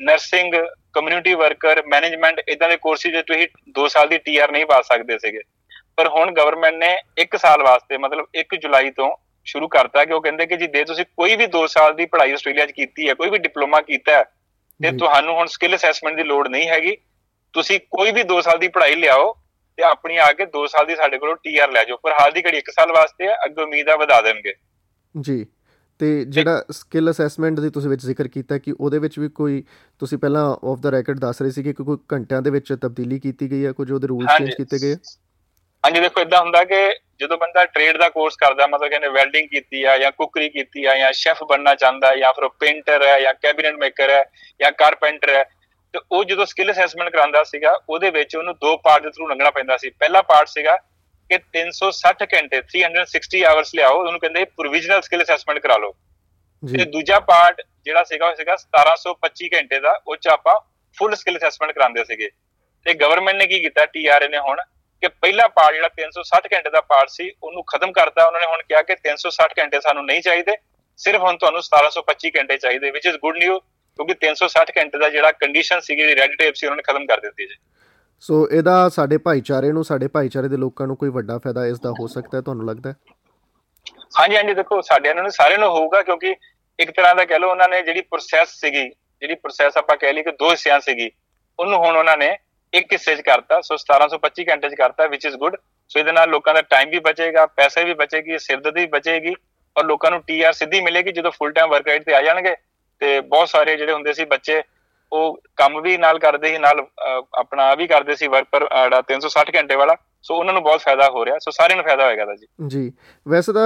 nursing 0.00 0.54
community 0.94 1.34
worker 1.34 1.82
management 1.86 2.40
ਇਦਾਂ 2.48 2.68
ਦੇ 2.68 2.76
ਕੋਰਸਿਸ 2.76 3.12
ਜੇ 3.12 3.22
ਤੁਸੀਂ 3.22 3.46
2 3.80 3.88
ਸਾਲ 3.88 4.08
ਦੀ 4.08 4.18
ਟੀਆਰ 4.18 4.52
ਨਹੀਂ 4.52 4.66
ਪਾ 4.66 4.80
ਸਕਦੇ 4.82 5.18
ਸੀਗੇ। 5.18 5.40
ਪਰ 5.96 6.08
ਹੁਣ 6.08 6.30
ਗਵਰਨਮੈਂਟ 6.32 6.74
ਨੇ 6.74 6.96
1 7.20 7.36
ਸਾਲ 7.36 7.62
ਵਾਸਤੇ 7.62 7.98
ਮਤਲਬ 7.98 8.26
1 8.34 8.56
ਜੁਲਾਈ 8.56 8.90
ਤੋਂ 8.90 9.10
ਸ਼ੁਰੂ 9.46 9.68
ਕਰਤਾ 9.68 10.04
ਕਿ 10.04 10.12
ਉਹ 10.12 10.20
ਕਹਿੰਦੇ 10.20 10.46
ਕਿ 10.46 10.56
ਜੀ 10.56 10.66
ਦੇ 10.66 10.84
ਤੁਸੀਂ 10.84 11.04
ਕੋਈ 11.16 11.36
ਵੀ 11.36 11.46
2 11.56 11.66
ਸਾਲ 11.66 11.94
ਦੀ 11.94 12.06
ਪੜ੍ਹਾਈ 12.06 12.32
ਆਸਟ੍ਰੇਲੀਆ 12.32 12.66
'ਚ 12.66 12.72
ਕੀਤੀ 12.72 13.08
ਹੈ 13.08 13.14
ਕੋਈ 13.14 13.30
ਵੀ 13.30 13.38
ਡਿਪਲੋਮਾ 13.38 13.80
ਕੀਤਾ 13.80 14.12
ਹੈ 14.12 14.24
ਤੇ 14.80 14.90
ਤੁਹਾਨੂੰ 14.98 15.34
ਹੁਣ 15.34 15.46
ਸਕਿੱਲ 15.46 15.74
ਅਸੈਸਮੈਂਟ 15.74 16.16
ਦੀ 16.16 16.22
ਲੋੜ 16.22 16.48
ਨਹੀਂ 16.48 16.68
ਹੈਗੀ 16.68 16.96
ਤੁਸੀਂ 17.52 17.80
ਕੋਈ 17.80 18.12
ਵੀ 18.12 18.22
2 18.22 18.40
ਸਾਲ 18.40 18.58
ਦੀ 18.58 18.68
ਪੜ੍ਹਾਈ 18.68 18.94
ਲਿਆਓ 18.94 19.32
ਤੇ 19.78 19.82
ਆਪਣੀ 19.82 20.16
ਆ 20.16 20.32
ਕੇ 20.32 20.44
2 20.44 20.66
ਸਾਲ 20.66 20.86
ਦੀ 20.86 20.96
ਸਾਡੇ 20.96 21.18
ਕੋਲੋਂ 21.18 21.36
ਟੀਆਰ 21.36 21.70
ਲੈ 21.70 21.84
ਜਾਓ। 21.84 21.96
ਪਰ 21.96 22.12
ਹਾਲ 22.12 22.32
ਦੀ 22.32 22.42
ਘੜੀ 22.42 22.58
1 22.58 22.70
ਸਾਲ 22.70 22.92
ਵਾਸਤੇ 22.92 23.26
ਹੈ 23.28 23.34
ਅੱਗੇ 23.44 23.62
ਉਮੀਦ 23.62 23.90
ਵਧਾ 23.90 24.20
ਦੇਣਗੇ। 24.20 24.54
ਜੀ। 25.20 25.46
ਤੇ 26.00 26.24
ਜਿਹੜਾ 26.24 26.64
ਸਕਿੱਲ 26.70 27.10
ਅਸੈਸਮੈਂਟ 27.10 27.60
ਦੀ 27.60 27.70
ਤੁਸੀਂ 27.70 27.90
ਵਿੱਚ 27.90 28.02
ਜ਼ਿਕਰ 28.02 28.28
ਕੀਤਾ 28.28 28.58
ਕਿ 28.58 28.74
ਉਹਦੇ 28.80 28.98
ਵਿੱਚ 28.98 29.18
ਵੀ 29.18 29.28
ਕੋਈ 29.28 29.64
ਤੁਸੀਂ 29.98 30.18
ਪਹਿਲਾਂ 30.18 30.56
ਆਫ 30.66 30.78
ਦਾ 30.78 30.90
ਰੈਕੋਰਡ 30.90 31.18
ਦੱਸ 31.18 31.42
ਰਹੇ 31.42 31.50
ਸੀ 31.50 31.62
ਕਿ 31.62 31.72
ਕੋਈ 31.72 31.98
ਘੰਟਿਆਂ 32.12 32.42
ਦੇ 32.42 32.50
ਵਿੱਚ 32.50 32.72
ਤਬਦੀਲੀ 32.82 33.18
ਕੀਤੀ 33.18 33.50
ਗਈ 33.50 33.66
ਹੈ 33.66 33.72
ਕੁਝ 33.72 33.92
ਉਹਦੇ 33.92 34.06
ਰੂਲਸ 34.06 34.38
ਚੇਂਜ 34.38 34.54
ਕੀਤੇ 34.54 34.78
ਗਏ 34.78 34.94
ਹਾਂਜੀ 35.84 36.00
ਦੇਖੋ 36.00 36.20
ਇਦਾਂ 36.20 36.40
ਹੁੰਦਾ 36.40 36.64
ਕਿ 36.64 36.90
ਜਦੋਂ 37.20 37.38
ਬੰਦਾ 37.38 37.64
ਟ੍ਰੇਡ 37.64 37.96
ਦਾ 37.96 38.08
ਕੋਰਸ 38.08 38.36
ਕਰਦਾ 38.36 38.66
ਮਤਲਬ 38.66 38.90
ਕਹਿੰਦੇ 38.90 39.08
ਵੈਲਡਿੰਗ 39.08 39.48
ਕੀਤੀ 39.48 39.82
ਆ 39.82 39.98
ਜਾਂ 39.98 40.12
ਕੁਕਰੀ 40.12 40.48
ਕੀਤੀ 40.48 40.84
ਆ 40.84 40.96
ਜਾਂ 40.96 41.12
ਸ਼ੈਫ 41.12 41.42
ਬਣਨਾ 41.44 41.74
ਚਾਹੁੰਦਾ 41.74 42.16
ਜਾਂ 42.16 42.32
ਫਿਰ 42.32 42.48
ਪੇਂਟਰ 42.48 43.02
ਹੈ 43.02 43.20
ਜਾਂ 43.20 43.34
ਕੈਬਿਨਟ 43.34 43.78
ਮੇਕਰ 43.78 44.10
ਹੈ 44.10 44.24
ਜਾਂ 44.60 44.72
ਕਾਰਪੈਂਟਰ 44.72 45.28
ਹੈ 45.28 45.44
ਤੇ 45.92 46.00
ਉਹ 46.12 46.24
ਜਦੋਂ 46.24 46.46
ਸਕਿੱਲ 46.46 46.72
ਅਸੈਸਮੈਂਟ 46.72 47.10
ਕਰਾਂਦਾ 47.12 47.44
ਸੀਗਾ 47.44 47.80
ਉਹਦੇ 47.88 48.10
ਵਿੱਚ 48.10 48.36
ਉਹਨੂੰ 48.36 48.54
ਦੋ 48.54 48.76
ਪਾਰਟ 48.76 49.02
ਦੇ 49.02 49.10
ਥਰੂ 49.10 49.28
ਲੰਘਣਾ 49.28 49.50
ਪੈਂਦਾ 49.50 49.76
ਸੀ। 49.76 49.90
ਪਹਿਲਾ 49.90 50.22
ਪਾਰਟ 50.22 50.48
ਸੀਗਾ 50.48 50.76
ਕਿ 51.30 51.38
360 51.38 52.26
ਘੰਟੇ 52.34 52.60
360 52.74 53.42
ਆਵਰਸ 53.44 53.74
ਲਿਆਓ। 53.74 53.98
ਉਹਨੂੰ 53.98 54.20
ਕਹਿੰਦੇ 54.20 54.44
ਪ੍ਰੋਵੀਜ਼ਨਲ 54.44 55.00
ਸਕਿੱਲ 55.00 55.22
ਅਸੈਸਮੈਂਟ 55.22 55.58
ਕਰਾ 55.58 55.76
ਲਓ। 55.76 55.92
ਤੇ 56.62 56.84
ਦੂਜਾ 56.84 57.20
ਪਾਰਟ 57.20 57.62
ਜਿਹੜਾ 57.84 58.04
ਸੀਗਾ 58.04 58.28
ਉਹ 58.28 58.34
ਸੀਗਾ 58.34 58.56
1725 58.56 59.48
ਘੰਟੇ 59.54 59.80
ਦਾ 59.80 60.00
ਉਹ 60.06 60.16
ਚ 60.16 60.28
ਆਪਾਂ 60.28 60.60
ਫੁੱਲ 60.98 61.14
ਸਕਿੱਲ 61.14 61.38
ਅਸੈਸਮੈਂਟ 61.38 61.72
ਕਰਾਉਂਦੇ 61.72 62.04
ਸੀਗੇ। 62.04 62.30
ਤੇ 62.84 62.94
ਗਵਰਨਮੈਂਟ 62.94 63.36
ਨੇ 63.36 63.46
ਕੀ 63.46 63.60
ਕੀਤਾ 63.60 63.86
ਟੀਆਰਏ 63.86 64.28
ਨੇ 64.28 64.38
ਹੁਣ 64.38 64.62
ਕਿ 65.02 65.08
ਪਹਿਲਾ 65.08 65.48
ਪਾਰਟ 65.48 65.74
ਜਿਹੜਾ 65.74 65.88
360 65.88 66.48
ਘੰਟੇ 66.52 66.70
ਦਾ 66.70 66.80
ਪਾਰਟ 66.80 67.08
ਸੀ 67.08 67.32
ਉਹਨੂੰ 67.42 67.64
ਖਤਮ 67.64 67.92
ਕਰਤਾ। 67.92 68.24
ਉਹਨਾਂ 68.24 68.40
ਨੇ 68.40 68.46
ਹੁਣ 68.46 68.62
ਕਿਹਾ 68.62 68.82
ਕਿ 68.82 68.96
360 68.96 69.54
ਘੰਟੇ 69.58 69.80
ਸਾਨੂੰ 69.80 70.06
ਨਹੀਂ 70.06 70.20
ਚਾਹੀਦੇ। 70.20 70.56
ਸਿਰਫ 70.96 71.20
ਹੁਣ 71.20 71.36
ਤੁਹਾਨੂੰ 71.36 71.62
1725 71.62 72.30
ਘੰਟੇ 72.36 72.56
ਚਾਹੀਦੇ 72.56 72.90
ਵਿਚ 72.90 73.06
ਇਜ਼ 73.06 73.16
ਗੁੱਡ 73.16 73.36
ਨਿਊਜ਼ 73.36 73.60
ਕਿਉਂਕਿ 73.98 74.14
360 74.20 74.72
ਘੰਟੇ 74.76 74.98
ਦਾ 74.98 75.08
ਜਿਹੜਾ 75.08 75.32
ਕੰਡੀਸ਼ਨ 75.38 75.80
ਸੀਗੀ 75.80 76.02
ਜਿਹੜੀ 76.02 76.14
ਰੈਡ 76.16 76.36
ਟੇਪ 76.38 76.54
ਸੀ 76.54 76.66
ਉਹਨਾਂ 76.66 76.76
ਨੇ 76.76 76.82
ਖਤਮ 76.82 77.06
ਕਰ 77.06 77.20
ਦਿੱਤੀ 77.20 77.46
ਜੀ। 77.46 77.54
ਸੋ 78.22 78.46
ਇਹਦਾ 78.50 78.76
ਸਾਡੇ 78.88 79.18
ਭਾਈਚਾਰੇ 79.20 79.72
ਨੂੰ 79.72 79.84
ਸਾਡੇ 79.84 80.08
ਭਾਈਚਾਰੇ 80.08 80.48
ਦੇ 80.48 80.56
ਲੋਕਾਂ 80.58 80.86
ਨੂੰ 80.86 80.96
ਕੋਈ 80.96 81.10
ਵੱਡਾ 81.10 81.38
ਫਾਇਦਾ 81.38 81.66
ਇਸ 81.66 81.80
ਦਾ 81.80 81.90
ਹੋ 82.00 82.06
ਸਕਦਾ 82.08 82.36
ਹੈ 82.38 82.42
ਤੁਹਾਨੂੰ 82.42 82.66
ਲੱਗਦਾ 82.66 82.90
ਹੈ? 82.90 82.94
ਹਾਂਜੀ 84.20 84.36
ਹਾਂਜੀ 84.36 84.54
ਦੇਖੋ 84.54 84.80
ਸਾਡੇ 84.82 85.14
ਨੂੰ 85.14 85.30
ਸਾਰਿਆਂ 85.32 85.58
ਨੂੰ 85.58 85.68
ਹੋਊਗਾ 85.70 86.02
ਕਿਉਂਕਿ 86.02 86.34
ਇੱਕ 86.78 86.90
ਤਰ੍ਹਾਂ 86.90 87.14
ਦਾ 87.14 87.24
ਕਹਿ 87.24 87.38
ਲਓ 87.38 87.50
ਉਹਨਾਂ 87.50 87.68
ਨੇ 87.68 87.80
ਜਿਹੜੀ 87.82 88.00
ਪ੍ਰੋਸੈਸ 88.10 88.48
ਸੀਗੀ 88.60 88.84
ਜਿਹੜੀ 88.88 89.34
ਪ੍ਰੋਸੈਸ 89.36 89.76
ਆਪਾਂ 89.76 89.96
ਕਹਿ 89.96 90.12
ਲਈ 90.12 90.22
ਕਿ 90.22 90.30
ਦੋ 90.38 90.50
ਹਿੱਸਿਆਂ 90.50 90.78
ਸੀਗੀ 90.80 91.10
ਉਹਨੂੰ 91.58 91.78
ਹੁਣ 91.78 91.96
ਉਹਨਾਂ 91.96 92.16
ਨੇ 92.16 92.36
ਇੱਕ 92.72 92.92
ਹਿੱਸੇ 92.92 93.14
'ਚ 93.16 93.20
ਕਰਤਾ 93.20 93.60
ਸੋ 93.60 93.76
1725 93.76 94.44
ਘੰਟੇ 94.48 94.68
'ਚ 94.68 94.74
ਕਰਤਾ 94.74 95.06
ਵਿਚ 95.06 95.24
ਇਜ਼ 95.26 95.36
ਗੁੱਡ 95.36 95.56
ਸੋ 95.90 95.98
ਇਹਦੇ 95.98 96.12
ਨਾਲ 96.12 96.30
ਲੋਕਾਂ 96.30 96.54
ਦਾ 96.54 96.62
ਟਾਈਮ 96.70 96.90
ਵੀ 96.90 96.98
ਬਚੇਗਾ 97.00 97.46
ਪੈਸੇ 97.54 97.84
ਵੀ 97.84 97.94
ਬਚੇਗੀ 97.94 98.38
ਸਿਰਦਰਦੀ 98.38 98.80
ਵੀ 98.80 98.86
ਬਚੇਗੀ 98.88 99.34
ਔਰ 99.76 99.84
ਲੋਕਾਂ 99.84 100.10
ਨੂੰ 100.10 100.20
ਟੀਆਰ 100.22 100.52
ਸਿੱਧੀ 100.52 100.80
ਮਿਲੇਗੀ 100.80 101.12
ਜਦੋਂ 101.12 101.30
ਫੁੱਲ 101.30 101.52
ਟਾਈਮ 101.52 101.70
ਵਰਕ 101.70 101.88
ਰਾਈਟ 101.88 102.04
ਤੇ 102.04 102.14
ਆ 102.14 102.20
ਜਾਣਗੇ 102.22 102.54
ਤੇ 103.00 103.20
ਬਹੁਤ 103.20 103.48
ਸਾਰੇ 103.48 103.76
ਜਿਹੜੇ 103.76 103.92
ਹੁੰਦੇ 103.92 104.12
ਸੀ 104.12 104.24
ਬੱਚੇ 104.24 104.62
ਉਹ 105.12 105.40
ਕੰਮ 105.56 105.80
ਵੀ 105.80 105.96
ਨਾਲ 105.98 106.18
ਕਰਦੇ 106.18 106.48
ਸੀ 106.48 106.58
ਨਾਲ 106.58 106.80
ਆਪਣਾ 107.38 107.74
ਵੀ 107.74 107.86
ਕਰਦੇ 107.86 108.16
ਸੀ 108.16 108.26
ਵਰਕ 108.28 108.46
ਪਰ 108.50 108.66
360 109.08 109.52
ਘੰਟੇ 109.56 109.74
ਵਾਲਾ 109.74 109.96
ਸੋ 110.22 110.34
ਉਹਨਾਂ 110.34 110.54
ਨੂੰ 110.54 110.62
ਬਹੁਤ 110.62 110.80
ਫਾਇਦਾ 110.80 111.08
ਹੋ 111.10 111.24
ਰਿਹਾ 111.24 111.38
ਸੋ 111.38 111.50
ਸਾਰਿਆਂ 111.50 111.76
ਨੂੰ 111.76 111.84
ਫਾਇਦਾ 111.84 112.06
ਹੋਏਗਾ 112.06 112.24
ਦਾ 112.24 112.34
ਜੀ। 112.34 112.46
ਜੀ 112.66 112.92
ਵੈਸੇ 113.26 113.52
ਤਾਂ 113.52 113.64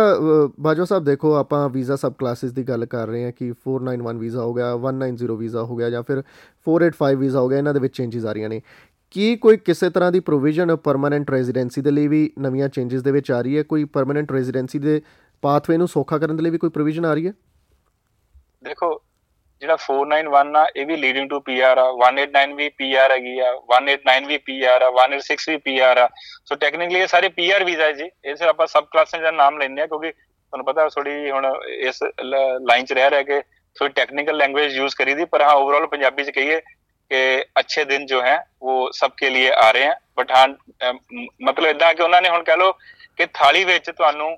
ਬਾਜੋ 0.61 0.85
ਸਾਹਿਬ 0.85 1.05
ਦੇਖੋ 1.05 1.35
ਆਪਾਂ 1.35 1.69
ਵੀਜ਼ਾ 1.69 1.97
ਸਬ 1.97 2.15
ਕਲਾਸਿਸ 2.19 2.53
ਦੀ 2.53 2.63
ਗੱਲ 2.63 2.87
ਕਰ 2.87 3.07
ਰਹੇ 3.09 3.25
ਹਾਂ 3.25 3.33
ਕਿ 3.33 3.51
491 3.69 4.19
ਵੀਜ਼ਾ 4.19 4.41
ਹੋ 4.43 4.55
ਗਿਆ 4.55 4.73
190 4.85 5.37
ਵੀਜ਼ਾ 5.37 5.63
ਹੋ 5.63 5.77
ਗਿਆ 5.77 5.91
ਜਾਂ 5.91 6.03
ਫਿਰ 6.03 6.23
485 6.67 7.17
ਵੀਜ਼ਾ 7.17 7.41
ਹੋ 7.41 7.49
ਗਿਆ 7.49 7.59
ਇਹਨਾਂ 7.59 7.75
ਦੇ 7.75 7.81
ਵਿੱਚ 7.81 7.97
ਚੇਂਜਸ 7.97 8.25
ਆ 8.25 8.33
ਰਹੀਆਂ 8.33 8.49
ਨੇ। 8.49 8.61
ਕੀ 9.15 9.37
ਕੋਈ 9.37 9.57
ਕਿਸੇ 9.57 9.91
ਤਰ੍ਹਾਂ 9.91 10.13
ਦੀ 10.13 10.21
ਪ੍ਰੋਵੀਜ਼ਨ 10.21 10.77
ਪਰਮਨੈਂਟ 10.77 11.31
ਰੈਜ਼ੀਡੈਂਸੀ 11.31 11.81
ਦੇ 11.81 11.91
ਲਈ 11.91 12.09
ਵੀ 12.09 12.31
ਨਵੀਆਂ 12.39 12.69
ਚੇਂਜਸ 12.69 13.03
ਦੇ 13.03 13.11
ਵਿੱਚ 13.13 13.31
ਆ 13.31 13.41
ਰਹੀ 13.41 13.57
ਹੈ? 13.59 13.63
ਕੋਈ 13.63 13.85
ਪਰਮਨੈਂਟ 13.85 14.33
ਰੈਜ਼ੀਡੈਂਸੀ 14.33 14.79
ਦੇ 14.79 15.01
ਪਾਥਵੇ 15.43 15.77
ਨੂੰ 15.77 15.89
ਸੌਖਾ 15.89 16.19
ਕਰਨ 16.19 16.37
ਦੇ 16.37 16.43
ਲਈ 16.43 16.51
ਵੀ 16.51 16.59
ਕੋਈ 16.59 16.71
ਪ੍ਰੋਵੀਜ਼ਨ 16.71 17.05
ਆ 17.07 17.15
ਰਹੀ 17.15 17.27
ਹੈ? 17.27 17.33
ਦੇਖੋ 18.63 19.01
ਜਿਹੜਾ 19.65 19.77
491 19.79 20.57
ਆ, 20.57 20.67
ਇਹ 20.77 20.87
ਵੀ 20.87 20.97
ਲੀਡਿੰਗ 20.97 21.29
ਟੂ 21.31 21.41
ਪੀਆਰ 21.41 21.79
ਆ। 21.79 21.85
189 22.01 22.55
ਵੀ 22.57 22.69
ਪੀਆਰ 22.79 23.13
ਹੈਗੀ 23.13 23.39
ਆ 23.39 23.53
189 23.71 24.27
ਵੀ 24.27 24.39
ਪੀਆਰ 24.49 24.83
ਆ 24.83 24.91
186 24.97 25.51
ਵੀ 25.51 25.57
ਪੀਆਰ 25.65 25.99
ਆ। 25.99 26.09
ਸੋ 26.45 26.55
ਟੈਕਨੀਕਲੀ 26.65 27.01
ਇਹ 27.01 27.07
ਸਾਰੇ 27.07 27.29
ਪੀਆਰ 27.39 27.65
ਵੀਜ਼ਾ 27.65 27.85
ਹੈ 27.85 27.93
ਜੀ। 27.93 28.11
ਇਹ 28.25 28.37
ਸਿਰ 28.37 28.49
ਆਪਾਂ 28.49 28.67
ਸਬ 28.67 28.87
ਕਲਾਸਾਂ 28.93 29.21
ਦਾ 29.21 29.31
ਨਾਮ 29.33 29.59
ਲੈਂਦੇ 29.59 29.83
ਆ, 29.83 29.87
ਕਿਉਂਕਿ 29.87 30.13
ਤੁਹਾਨੂੰ 30.13 30.67
ਪਤਾ 30.67 30.89
ਥੋੜੀ 30.89 31.31
ਹੁਣ 31.31 31.47
ਇਸ 31.89 32.03
ਲਾਈਨ 32.71 32.85
'ਚ 32.85 32.93
ਰਹਿ 32.93 33.11
ਰਿਹਾ 33.11 33.23
ਕਿ 33.23 33.41
ਥੋੜੀ 33.77 33.93
ਟੈਕਨੀਕਲ 33.93 34.37
ਲੈਂਗੁਏਜ 34.37 34.77
ਯੂਜ਼ 34.77 34.97
ਕਰੀ 34.97 35.15
ਦੀ, 35.15 35.25
ਪਰ 35.25 35.43
ਹਾਂ 35.43 35.55
ਓਵਰਆਲ 35.55 35.87
ਪੰਜਾਬੀ 35.87 36.25
'ਚ 36.25 36.31
ਕਹੀਏ 36.31 36.61
ਕਿ 37.11 37.45
ਅੱਛੇ 37.61 37.85
ਦਿਨ 37.85 38.07
ਜੋ 38.07 38.23
ਹੈ, 38.23 38.39
ਉਹ 38.63 38.91
ਸਭ 38.93 39.11
ਕੇ 39.19 39.31
ਲਈ 39.31 39.47
ਆ 39.49 39.71
ਰਹੇ 39.71 39.87
ਹਨ 39.87 39.95
ਬਟ 40.17 40.31
ਹਾਂ 40.33 40.47
ਮਤਲਬ 41.43 41.67
ਇਦਾਂ 41.67 41.95
ਕਿ 41.95 42.03
ਉਹਨਾਂ 42.03 42.23
ਨੇ 42.23 42.29
ਹੁਣ 42.29 42.43
ਕਹ 42.45 42.57
ਲੋ 42.57 42.73
ਕਿ 43.19 43.27
ਥਾਲੀ 43.35 43.65
ਵਿੱਚ 43.65 43.91
ਤੁਹਾਨੂੰ 43.91 44.37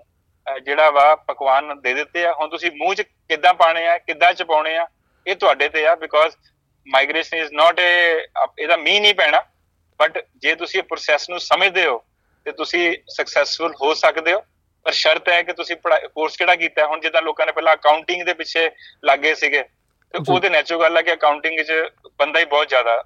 ਜਿਹੜਾ 0.64 0.90
ਵਾ 0.90 1.14
ਪਕਵਾਨ 1.28 1.80
ਦੇ 1.80 1.92
ਦਿੱਤੇ 1.94 2.24
ਆ। 2.26 2.32
ਹੁਣ 2.32 2.48
ਤੁਸੀਂ 2.48 2.70
ਮੂੰਹ 2.74 2.94
'ਚ 2.94 3.02
ਕਿੱਦਾਂ 3.02 3.54
ਪਾਣੇ 3.54 3.86
ਆ, 3.86 3.96
ਕਿੱਦਾਂ 3.98 4.32
ਚਪਾਉਣੇ 4.32 4.76
ਆ 4.76 4.86
ਇਹ 5.26 5.37
ਤੁਹਾਡੇ 5.37 5.68
ਤੇ 5.68 5.87
ਆ 5.87 5.95
because 5.95 6.35
migration 6.87 7.37
is 7.37 7.52
not 7.52 7.80
a 7.80 8.47
ਇਹਦਾ 8.59 8.76
ਮੀਨ 8.76 9.02
ਨਹੀਂ 9.02 9.14
ਪੈਣਾ 9.14 9.42
ਬਟ 10.00 10.18
ਜੇ 10.37 10.54
ਤੁਸੀਂ 10.54 10.80
ਇਹ 10.80 10.85
ਪ੍ਰੋਸੈਸ 10.85 11.28
ਨੂੰ 11.30 11.40
ਸਮਝਦੇ 11.40 11.87
ਹੋ 11.87 11.99
ਤੇ 12.47 12.52
ਤੁਸੀਂ 12.52 12.83
ਸਕਸੈਸਫੁਲ 13.09 13.75
ਹੋ 13.83 13.92
ਸਕਦੇ 13.95 14.33
ਹੋ 14.33 14.40
ਪਰ 14.87 14.92
ਸ਼ਰਤ 14.92 15.28
ਹੈ 15.28 15.42
ਕਿ 15.42 15.52
ਤੁਸੀਂ 15.52 15.76
ਕੋਰਸ 15.76 16.37
ਕਿਹੜਾ 16.37 16.54
ਕੀਤਾ? 16.56 16.87
ਹੁਣ 16.87 17.00
ਜਿੱਦਾਂ 17.00 17.23
ਲੋਕਾਂ 17.23 17.47
ਨੇ 17.47 17.52
ਪਹਿਲਾਂ 17.52 17.75
ਅਕਾਊਂਟਿੰਗ 17.75 18.23
ਦੇ 18.25 18.35
ਪਿੱਛੇ 18.35 18.71
ਲੱਗੇ 19.04 19.35
ਸੀਗੇ 19.35 19.62
ਤੇ 19.62 20.18
ਉਹਦੇ 20.28 20.49
ਨੈਚੁਰਲ 20.49 20.83
ਗੱਲ 20.83 20.97
ਹੈ 20.97 21.02
ਕਿ 21.02 21.12
ਅਕਾਊਂਟਿੰਗ 21.12 21.59
ਵਿੱਚ 21.59 21.73
ਬੰਦਾ 22.18 22.40
ਹੀ 22.40 22.45
ਬਹੁਤ 22.45 22.68
ਜ਼ਿਆਦਾ 22.68 23.02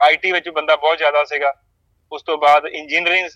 ਆਈਟੀ 0.00 0.32
ਵਿੱਚ 0.32 0.48
ਬੰਦਾ 0.48 0.76
ਬਹੁਤ 0.76 0.98
ਜ਼ਿਆਦਾ 0.98 1.24
ਸੀਗਾ 1.24 1.52
ਉਸ 2.12 2.22
ਤੋਂ 2.22 2.36
ਬਾਅਦ 2.38 2.66
ਇੰਜੀਨੀਅਰਿੰਗ 2.66 3.28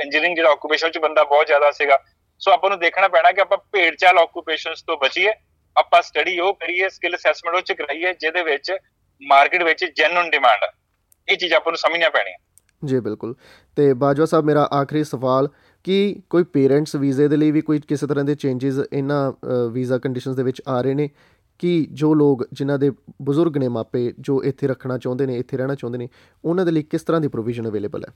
ਇੰਜੀਨੀਅਰਿੰਗ 0.00 0.36
ਜਿਹੜਾ 0.36 0.50
ਆਕੂਪੇਸ਼ਨ 0.50 0.90
ਚ 0.90 0.98
ਬੰਦਾ 0.98 1.24
ਬਹੁਤ 1.24 1.46
ਜ਼ਿਆਦਾ 1.46 1.70
ਸੀਗਾ 1.70 1.98
ਸੋ 2.40 2.52
ਆਪਾਂ 2.52 2.70
ਨੂੰ 2.70 2.78
ਦੇਖਣਾ 2.78 3.08
ਪੈਣਾ 3.08 3.32
ਕਿ 3.32 3.40
ਆਪਾਂ 3.40 3.58
ਭੇਡ 3.72 3.96
ਚਾਲ 3.96 4.18
ਆਕੂਪੇਸ਼ਨਸ 4.18 4.82
ਤੋਂ 4.82 4.96
ਬਚੀਏ 4.96 5.32
ਆਪਾਂ 5.76 6.02
ਸਟੱਡੀ 6.02 6.38
ਉਹ 6.38 6.54
ਕਰੀਏ 6.54 6.88
ਸਕਿੱਲ 6.88 7.16
ਅਸੈਸਮੈਂਟ 7.16 7.56
ਉਹ 7.56 7.62
ਚ 7.62 7.72
ਕਰਾਈਏ, 7.72 8.12
ਜਿਹਦੇ 8.12 8.42
ਵਿੱਚ 8.42 8.72
ਮਾਰਕੀਟ 9.22 9.62
ਵਿੱਚ 9.62 9.84
ਜੈਨੂਨ 9.96 10.30
ਡਿਮਾਂਡ 10.30 10.64
ਹੈ 10.64 10.70
ਇਹ 11.28 11.36
ਚੀਜ਼ 11.36 11.52
ਆਪਾਂ 11.54 11.72
ਨੂੰ 11.72 11.78
ਸਮਝਣਾ 11.78 12.08
ਪੈਣੀ 12.10 12.30
ਹੈ 12.30 12.36
ਜੀ, 12.82 13.00
ਬਿਲਕੁਲ। 13.00 13.34
ਤੇ 13.76 13.92
ਬਾਜਵਾ 13.94 14.26
ਸਾਹਿਬ, 14.26 14.44
ਮੇਰਾ 14.44 14.68
ਆਖਰੀ 14.72 15.02
ਸਵਾਲ, 15.04 15.48
ਕਿ 15.84 16.22
ਕੋਈ 16.30 16.44
ਪੇਰੈਂਟਸ 16.44 16.96
ਵੀਜ਼ੇ 16.96 17.28
ਦੇ 17.28 17.36
ਲਈ 17.36 17.50
ਵੀ 17.50 17.60
ਕੋਈ 17.60 17.80
ਕਿਸੇ 17.88 18.06
ਤਰ੍ਹਾਂ 18.06 18.24
ਦੇ 18.24 18.34
ਚੇਂਜਸ 18.34 18.80
ਇਹਨਾਂ 18.92 19.20
ਵੀਜ਼ਾ 19.72 19.98
ਕੰਡੀਸ਼ਨਸ 19.98 20.36
ਦੇ 20.36 20.42
ਵਿੱਚ 20.42 20.62
ਆ 20.68 20.80
ਰਹੇ 20.80 20.94
ਨੇ? 20.94 21.08
ਕਿ 21.60 21.86
ਜੋ 21.92 22.12
ਲੋਕ, 22.14 22.46
ਜਿਨ੍ਹਾਂ 22.52 22.78
ਦੇ 22.78 22.90
ਬਜ਼ੁਰਗ 23.22 23.56
ਨੇ 23.58 23.68
ਮਾਪੇ, 23.68 24.12
ਜੋ 24.18 24.42
ਇੱਥੇ 24.44 24.66
ਰੱਖਣਾ 24.66 24.98
ਚਾਹੁੰਦੇ 24.98 25.26
ਨੇ, 25.26 25.36
ਇੱਥੇ 25.38 25.56
ਰਹਿਣਾ 25.56 25.74
ਚਾਹੁੰਦੇ 25.74 25.98
ਨੇ, 25.98 26.08
ਉਹਨਾਂ 26.44 26.64
ਦੇ 26.66 26.72
ਲਈ 26.72 26.82
ਕਿਸ 26.82 27.02
ਤਰ੍ਹਾਂ 27.02 27.20
ਦੀ 27.20 27.28
ਪ੍ਰੋਵੀਜ਼ਨ 27.28 27.68
ਅਵੇਲੇਬਲ 27.68 28.04
ਹੈ? 28.04 28.12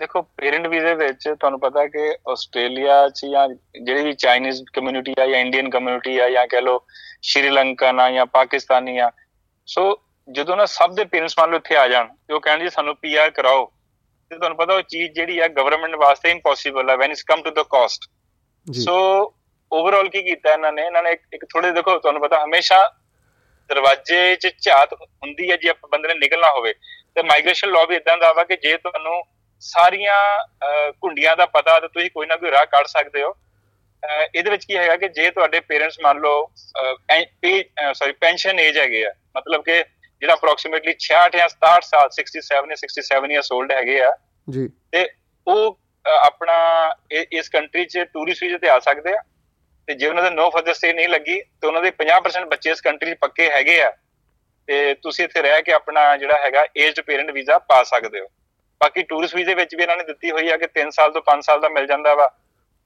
ਦੇਖੋ 0.00 0.20
ਪੇਰੈਂਟ 0.22 0.66
ਵੀਜ਼ੇ 0.66 0.94
ਵਿੱਚ 0.94 1.28
ਤੁਹਾਨੂੰ 1.30 1.58
ਪਤਾ 1.60 1.80
ਹੈ 1.80 1.86
ਕਿ 1.88 2.10
ਆਸਟ੍ਰੇਲੀਆ 2.28 3.08
'ਚ 3.08 3.26
ਜਾਂ 3.26 3.48
ਜਿਹੜੀ 3.48 4.02
ਵੀ 4.02 4.12
ਚਾਈਨੀਜ਼ 4.14 4.62
ਕਮਿਊਨਿਟੀ 4.74 5.14
ਆ 5.20 5.26
ਜਾਂ 5.26 5.38
ਇੰਡੀਅਨ 5.38 5.70
ਕਮਿਊਨਿਟੀ 5.70 6.18
ਆ 6.18 6.28
ਜਾਂ 6.30 6.46
ਕਹ 6.48 6.60
ਲੋ 6.60 6.78
ਸ਼੍ਰੀਲੰਕਨ 7.22 8.00
ਆ 8.00 8.10
ਜਾਂ 8.10 8.26
ਪਾਕਿਸਤਾਨੀ 8.28 8.98
ਆ 8.98 9.10
ਸੋ 9.68 9.84
ਜਦੋਂ 10.28 10.56
ਨਾ 10.56 10.66
ਸਭ 10.66 10.94
ਦੇ 10.94 11.04
ਪੇਰੈਂਟਸ 11.04 11.34
ਮੰਨ 11.38 11.50
ਲਓ 11.50 11.56
ਇੱਥੇ 11.56 11.76
ਆ 11.76 11.86
ਜਾਣ 11.88 12.08
ਤੇ 12.18 12.34
ਉਹ 12.34 12.40
ਕਹਿੰਦੇ 12.40 12.64
ਜੀ 12.64 12.70
ਸਾਨੂੰ 12.70 12.94
ਪੀਆਰ 12.96 13.30
ਕਰਾਓ 13.30 13.64
ਤੇ 14.30 14.36
ਤੁਹਾਨੂੰ 14.36 14.56
ਪਤਾ 14.56 14.74
ਉਹ 14.74 14.82
ਚੀਜ਼ 14.84 15.12
ਜਿਹੜੀ 15.12 15.38
ਆ 15.38 15.48
ਗਵਰਨਮੈਂਟ 15.48 15.96
ਵਾਸਤੇ 15.96 16.30
ਇੰਪੋਸੀਬਲ 16.30 16.90
ਹੈ 16.90 16.96
when 16.96 17.10
it's 17.10 17.22
come 17.24 17.42
to 17.42 17.50
the 17.52 17.62
cost 17.70 18.08
so 18.66 18.96
overall 19.72 20.08
ਕੀ 20.08 20.22
ਕੀਤਾ 20.22 20.52
ਇਹਨਾਂ 20.52 20.72
ਨੇ 20.72 20.82
ਇਹਨਾਂ 20.82 21.02
ਨੇ 21.02 21.12
ਇੱਕ 21.32 21.44
ਥੋੜੇ 21.44 21.70
ਦੇਖੋ 21.72 21.98
ਤੁਹਾਨੂੰ 21.98 22.22
ਪਤਾ 22.22 22.44
ਹਮੇਸ਼ਾ 22.44 22.78
ਦਰਵਾਜ਼ੇ 23.70 24.36
'ਚ 24.36 24.52
ਝਾਤ 24.60 24.94
ਹੁੰਦੀ 24.94 25.50
ਹੈ 25.50 25.56
ਜੇ 25.56 25.68
ਆਪਾਂ 25.68 25.88
ਬੰਦੇ 25.88 26.08
ਨੇ 26.08 26.14
ਨਿਕਲਣਾ 26.16 26.50
ਹੋਵੇ 26.50 26.72
ਤੇ 27.16 27.22
ਮਾਈਗ੍ਰੇਸ਼ਨ 27.22 27.70
ਲਾਅ 27.70 27.86
ਵੀ 27.86 27.96
ਇਦਾਂ 27.96 28.16
ਦਾ 28.18 28.32
ਵਾ 28.32 28.44
ਕਿ 28.44 28.56
ਜੇ 28.58 28.76
ਤੁਹਾਨੂੰ 28.76 29.22
ਸਾਰੀਆਂ 29.60 30.16
ਕੁੰਡੀਆਂ 31.00 31.36
ਦਾ 31.36 31.46
ਪਤਾ 31.46 31.78
ਤੇ 31.80 31.88
ਤੁਸੀਂ 31.88 32.10
ਕੋਈ 32.10 32.26
ਨਾ 32.26 32.36
ਕੋਈ 32.36 32.50
ਰਾਹ 32.50 32.64
ਕੱਢ 32.72 32.86
ਸਕਦੇ 32.86 33.22
ਹੋ। 33.22 33.36
ਇਹਦੇ 34.34 34.50
ਵਿੱਚ 34.50 34.64
ਕੀ 34.64 34.76
ਹੈਗਾ 34.76 34.96
ਕਿ 34.96 35.08
ਜੇ 35.08 35.30
ਤੁਹਾਡੇ 35.30 35.60
ਪੇਰੈਂਟਸ 35.68 35.98
ਮੰਨ 36.02 36.20
ਲਓ 36.20 36.50
ਸੌਰੀ 37.94 38.12
ਪੈਨਸ਼ਨ 38.20 38.58
ਏਜ 38.60 38.78
ਹੈਗੇ 38.78 39.04
ਆ 39.06 39.10
ਮਤਲਬ 39.36 39.62
ਕਿ 39.64 39.82
ਜਿਹੜਾ 40.22 40.34
ਅਪਰੋਕਸੀਮੇਟਲੀ 40.34 40.94
66 41.00 41.38
ਜਾਂ 41.38 41.48
67 41.54 41.88
ਸਾਲ 41.88 42.08
67 42.14 42.70
ਜਾਂ 42.70 42.78
67 42.82 43.34
ਇਅਰਸ 43.34 43.52
올ਡ 43.58 43.72
ਹੈਗੇ 43.72 44.00
ਆ 44.02 44.12
ਜੀ। 44.48 44.68
ਤੇ 44.92 45.02
ਉਹ 45.46 45.78
ਆਪਣਾ 46.04 46.56
ਇਸ 47.40 47.48
ਕੰਟਰੀ 47.48 47.84
'ਚ 47.86 48.04
ਟੂਰਿਸਟ 48.12 48.42
ਵੀਜ਼ੇ 48.44 48.58
ਤੇ 48.58 48.68
ਆ 48.70 48.78
ਸਕਦੇ 48.86 49.12
ਆ। 49.16 49.22
ਤੇ 49.88 49.94
ਜੇ 49.94 50.08
ਉਹਨਾਂ 50.08 50.22
ਦਾ 50.22 50.30
ਨੋ 50.30 50.48
ਫਰਦਰ 50.50 50.74
ਸਟੇ 50.74 50.92
ਨਹੀਂ 50.92 51.08
ਲੱਗੀ 51.08 51.40
ਤੇ 51.40 51.66
ਉਹਨਾਂ 51.66 51.82
ਦੇ 51.82 51.90
50% 52.00 52.48
ਬੱਚੇ 52.48 52.70
ਇਸ 52.70 52.80
ਕੰਟਰੀ 52.80 53.14
'ਚ 53.14 53.18
ਪੱਕੇ 53.20 53.50
ਹੈਗੇ 53.50 53.80
ਆ। 53.82 53.90
ਤੇ 54.68 54.94
ਤੁਸੀਂ 55.02 55.24
ਇੱਥੇ 55.24 55.42
ਰਹਿ 55.42 55.62
ਕੇ 55.62 55.72
ਆਪਣਾ 55.72 56.02
ਜਿਹੜਾ 56.16 56.38
ਹੈਗਾ 56.44 56.64
ਏਜਡ 56.76 57.00
ਪੇਰੈਂਟ 57.06 57.30
ਵੀਜ਼ਾ 57.32 57.58
ਪਾ 57.68 57.82
ਸਕਦੇ 57.90 58.20
ਹੋ। 58.20 58.26
ਬਾਕੀ 58.80 59.02
ਟੂਰਿਸਟ 59.02 59.36
ਵੀਜ਼ੇ 59.36 59.54
ਵਿੱਚ 59.54 59.74
ਵੀ 59.74 59.82
ਇਹਨਾਂ 59.82 59.96
ਨੇ 59.96 60.04
ਦਿੱਤੀ 60.04 60.30
ਹੋਈ 60.30 60.48
ਆ 60.48 60.56
ਕਿ 60.56 60.66
3 60.80 60.90
ਸਾਲ 60.90 61.12
ਤੋਂ 61.12 61.22
5 61.22 61.40
ਸਾਲ 61.40 61.60
ਦਾ 61.60 61.68
ਮਿਲ 61.68 61.86
ਜਾਂਦਾ 61.86 62.14
ਵਾ। 62.14 62.28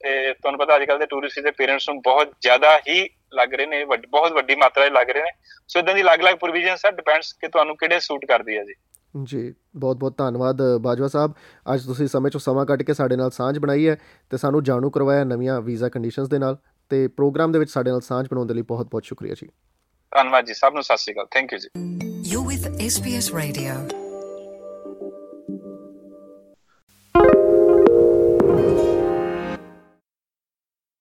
ਤੇ 0.00 0.32
ਤੁਹਾਨੂੰ 0.34 0.60
ਪਤਾ 0.60 0.76
ਅੱਜ 0.76 0.84
ਕੱਲ 0.84 0.98
ਦੇ 0.98 1.06
ਟੂਰਿਸਟ 1.06 1.38
ਵੀਜ਼ੇ 1.38 1.50
ਪੇਰੈਂਟਸ 1.50 1.88
ਨੂੰ 1.88 2.00
ਬਹੁਤ 2.02 2.32
ਜ਼ਿਆਦਾ 2.40 2.78
ਹੀ 2.88 3.08
ਲੱਗ 3.34 3.54
ਰਹੇ 3.54 3.66
ਨੇ 3.66 3.84
ਬਹੁਤ 3.84 4.32
ਵੱਡੀ 4.32 4.54
ਮਾਤਰਾ 4.54 4.88
'ਚ 4.88 4.92
ਲੱਗ 4.92 5.10
ਰਹੇ 5.10 5.22
ਨੇ। 5.22 5.30
ਸੋ 5.68 5.78
ਇਦਾਂ 5.78 5.94
ਦੀ 5.94 6.02
ਅਲੱਗ-ਅਲੱਗ 6.02 6.34
ਪ੍ਰੋਵੀਜ਼ਨਸ 6.34 6.86
ਆ 6.86 6.90
ਡਿਪੈਂਡਸ 6.90 7.32
ਕਿ 7.32 7.48
ਤੁਹਾਨੂੰ 7.48 7.76
ਕਿਹੜੇ 7.76 8.00
ਸੂਟ 8.00 8.24
ਕਰਦੀ 8.24 8.56
ਆ 8.56 8.64
ਜੀ। 8.64 8.74
ਜੀ 9.24 9.54
ਬਹੁਤ 9.76 9.96
ਬਹੁਤ 9.96 10.16
ਧੰਨਵਾਦ 10.18 10.62
ਬਾਜਵਾ 10.80 11.08
ਸਾਹਿਬ। 11.08 11.32
ਅੱਜ 11.74 11.86
ਤੁਸੀਂ 11.86 12.06
ਸਮੇਂ 12.06 12.30
ਚੋਂ 12.30 12.40
ਸਮਾਂ 12.40 12.66
ਕੱਢ 12.66 12.82
ਕੇ 12.82 12.94
ਸਾਡੇ 12.94 13.16
ਨਾਲ 13.16 13.30
ਸਾਂਝ 13.30 13.58
ਬਣਾਈ 13.58 13.88
ਹੈ 13.88 13.96
ਤੇ 14.30 14.36
ਸਾਨੂੰ 14.36 14.62
ਜਾਣੂ 14.62 14.90
ਕਰਵਾਇਆ 14.90 15.24
ਨਵੀਆਂ 15.24 15.60
ਵੀਜ਼ਾ 15.60 15.88
ਕੰਡੀਸ਼ਨਸ 15.88 16.28
ਦੇ 16.28 16.38
ਨਾਲ। 16.38 16.56
ਤੇ 16.90 17.08
ਪ੍ਰੋਗਰਾਮ 17.08 17.52
ਦੇ 17.52 17.58
ਵਿੱਚ 17.58 17.70
ਸਾਡੇ 17.70 17.90
ਨਾਲ 17.90 18.00
ਸਾਂਝ 18.00 18.26
ਬਣਾਉਣ 18.28 18.46
ਦੇ 18.46 18.54
ਲਈ 18.54 18.62
ਬਹੁਤ 18.62 18.86
ਬਹੁਤ 18.86 19.04
ਸ਼ੁਕਰੀਆ 19.04 19.34
ਜੀ। 19.34 19.48
ਧੰਨਵਾਦ 20.12 20.46
ਜੀ 20.46 20.54
ਸਭ 20.54 20.74
ਨੂੰ 20.74 20.82
ਸਤਿ 20.82 20.96
ਸ਼੍ਰੀ 20.96 21.14
ਅਕਾਲ। 21.14 21.26
ਥੈਂਕ 21.30 21.52
ਯੂ 21.52 21.58
ਜੀ। 21.58 21.68
You 22.32 22.44
with 22.44 22.80
SPS 22.80 23.34
radio 23.34 23.72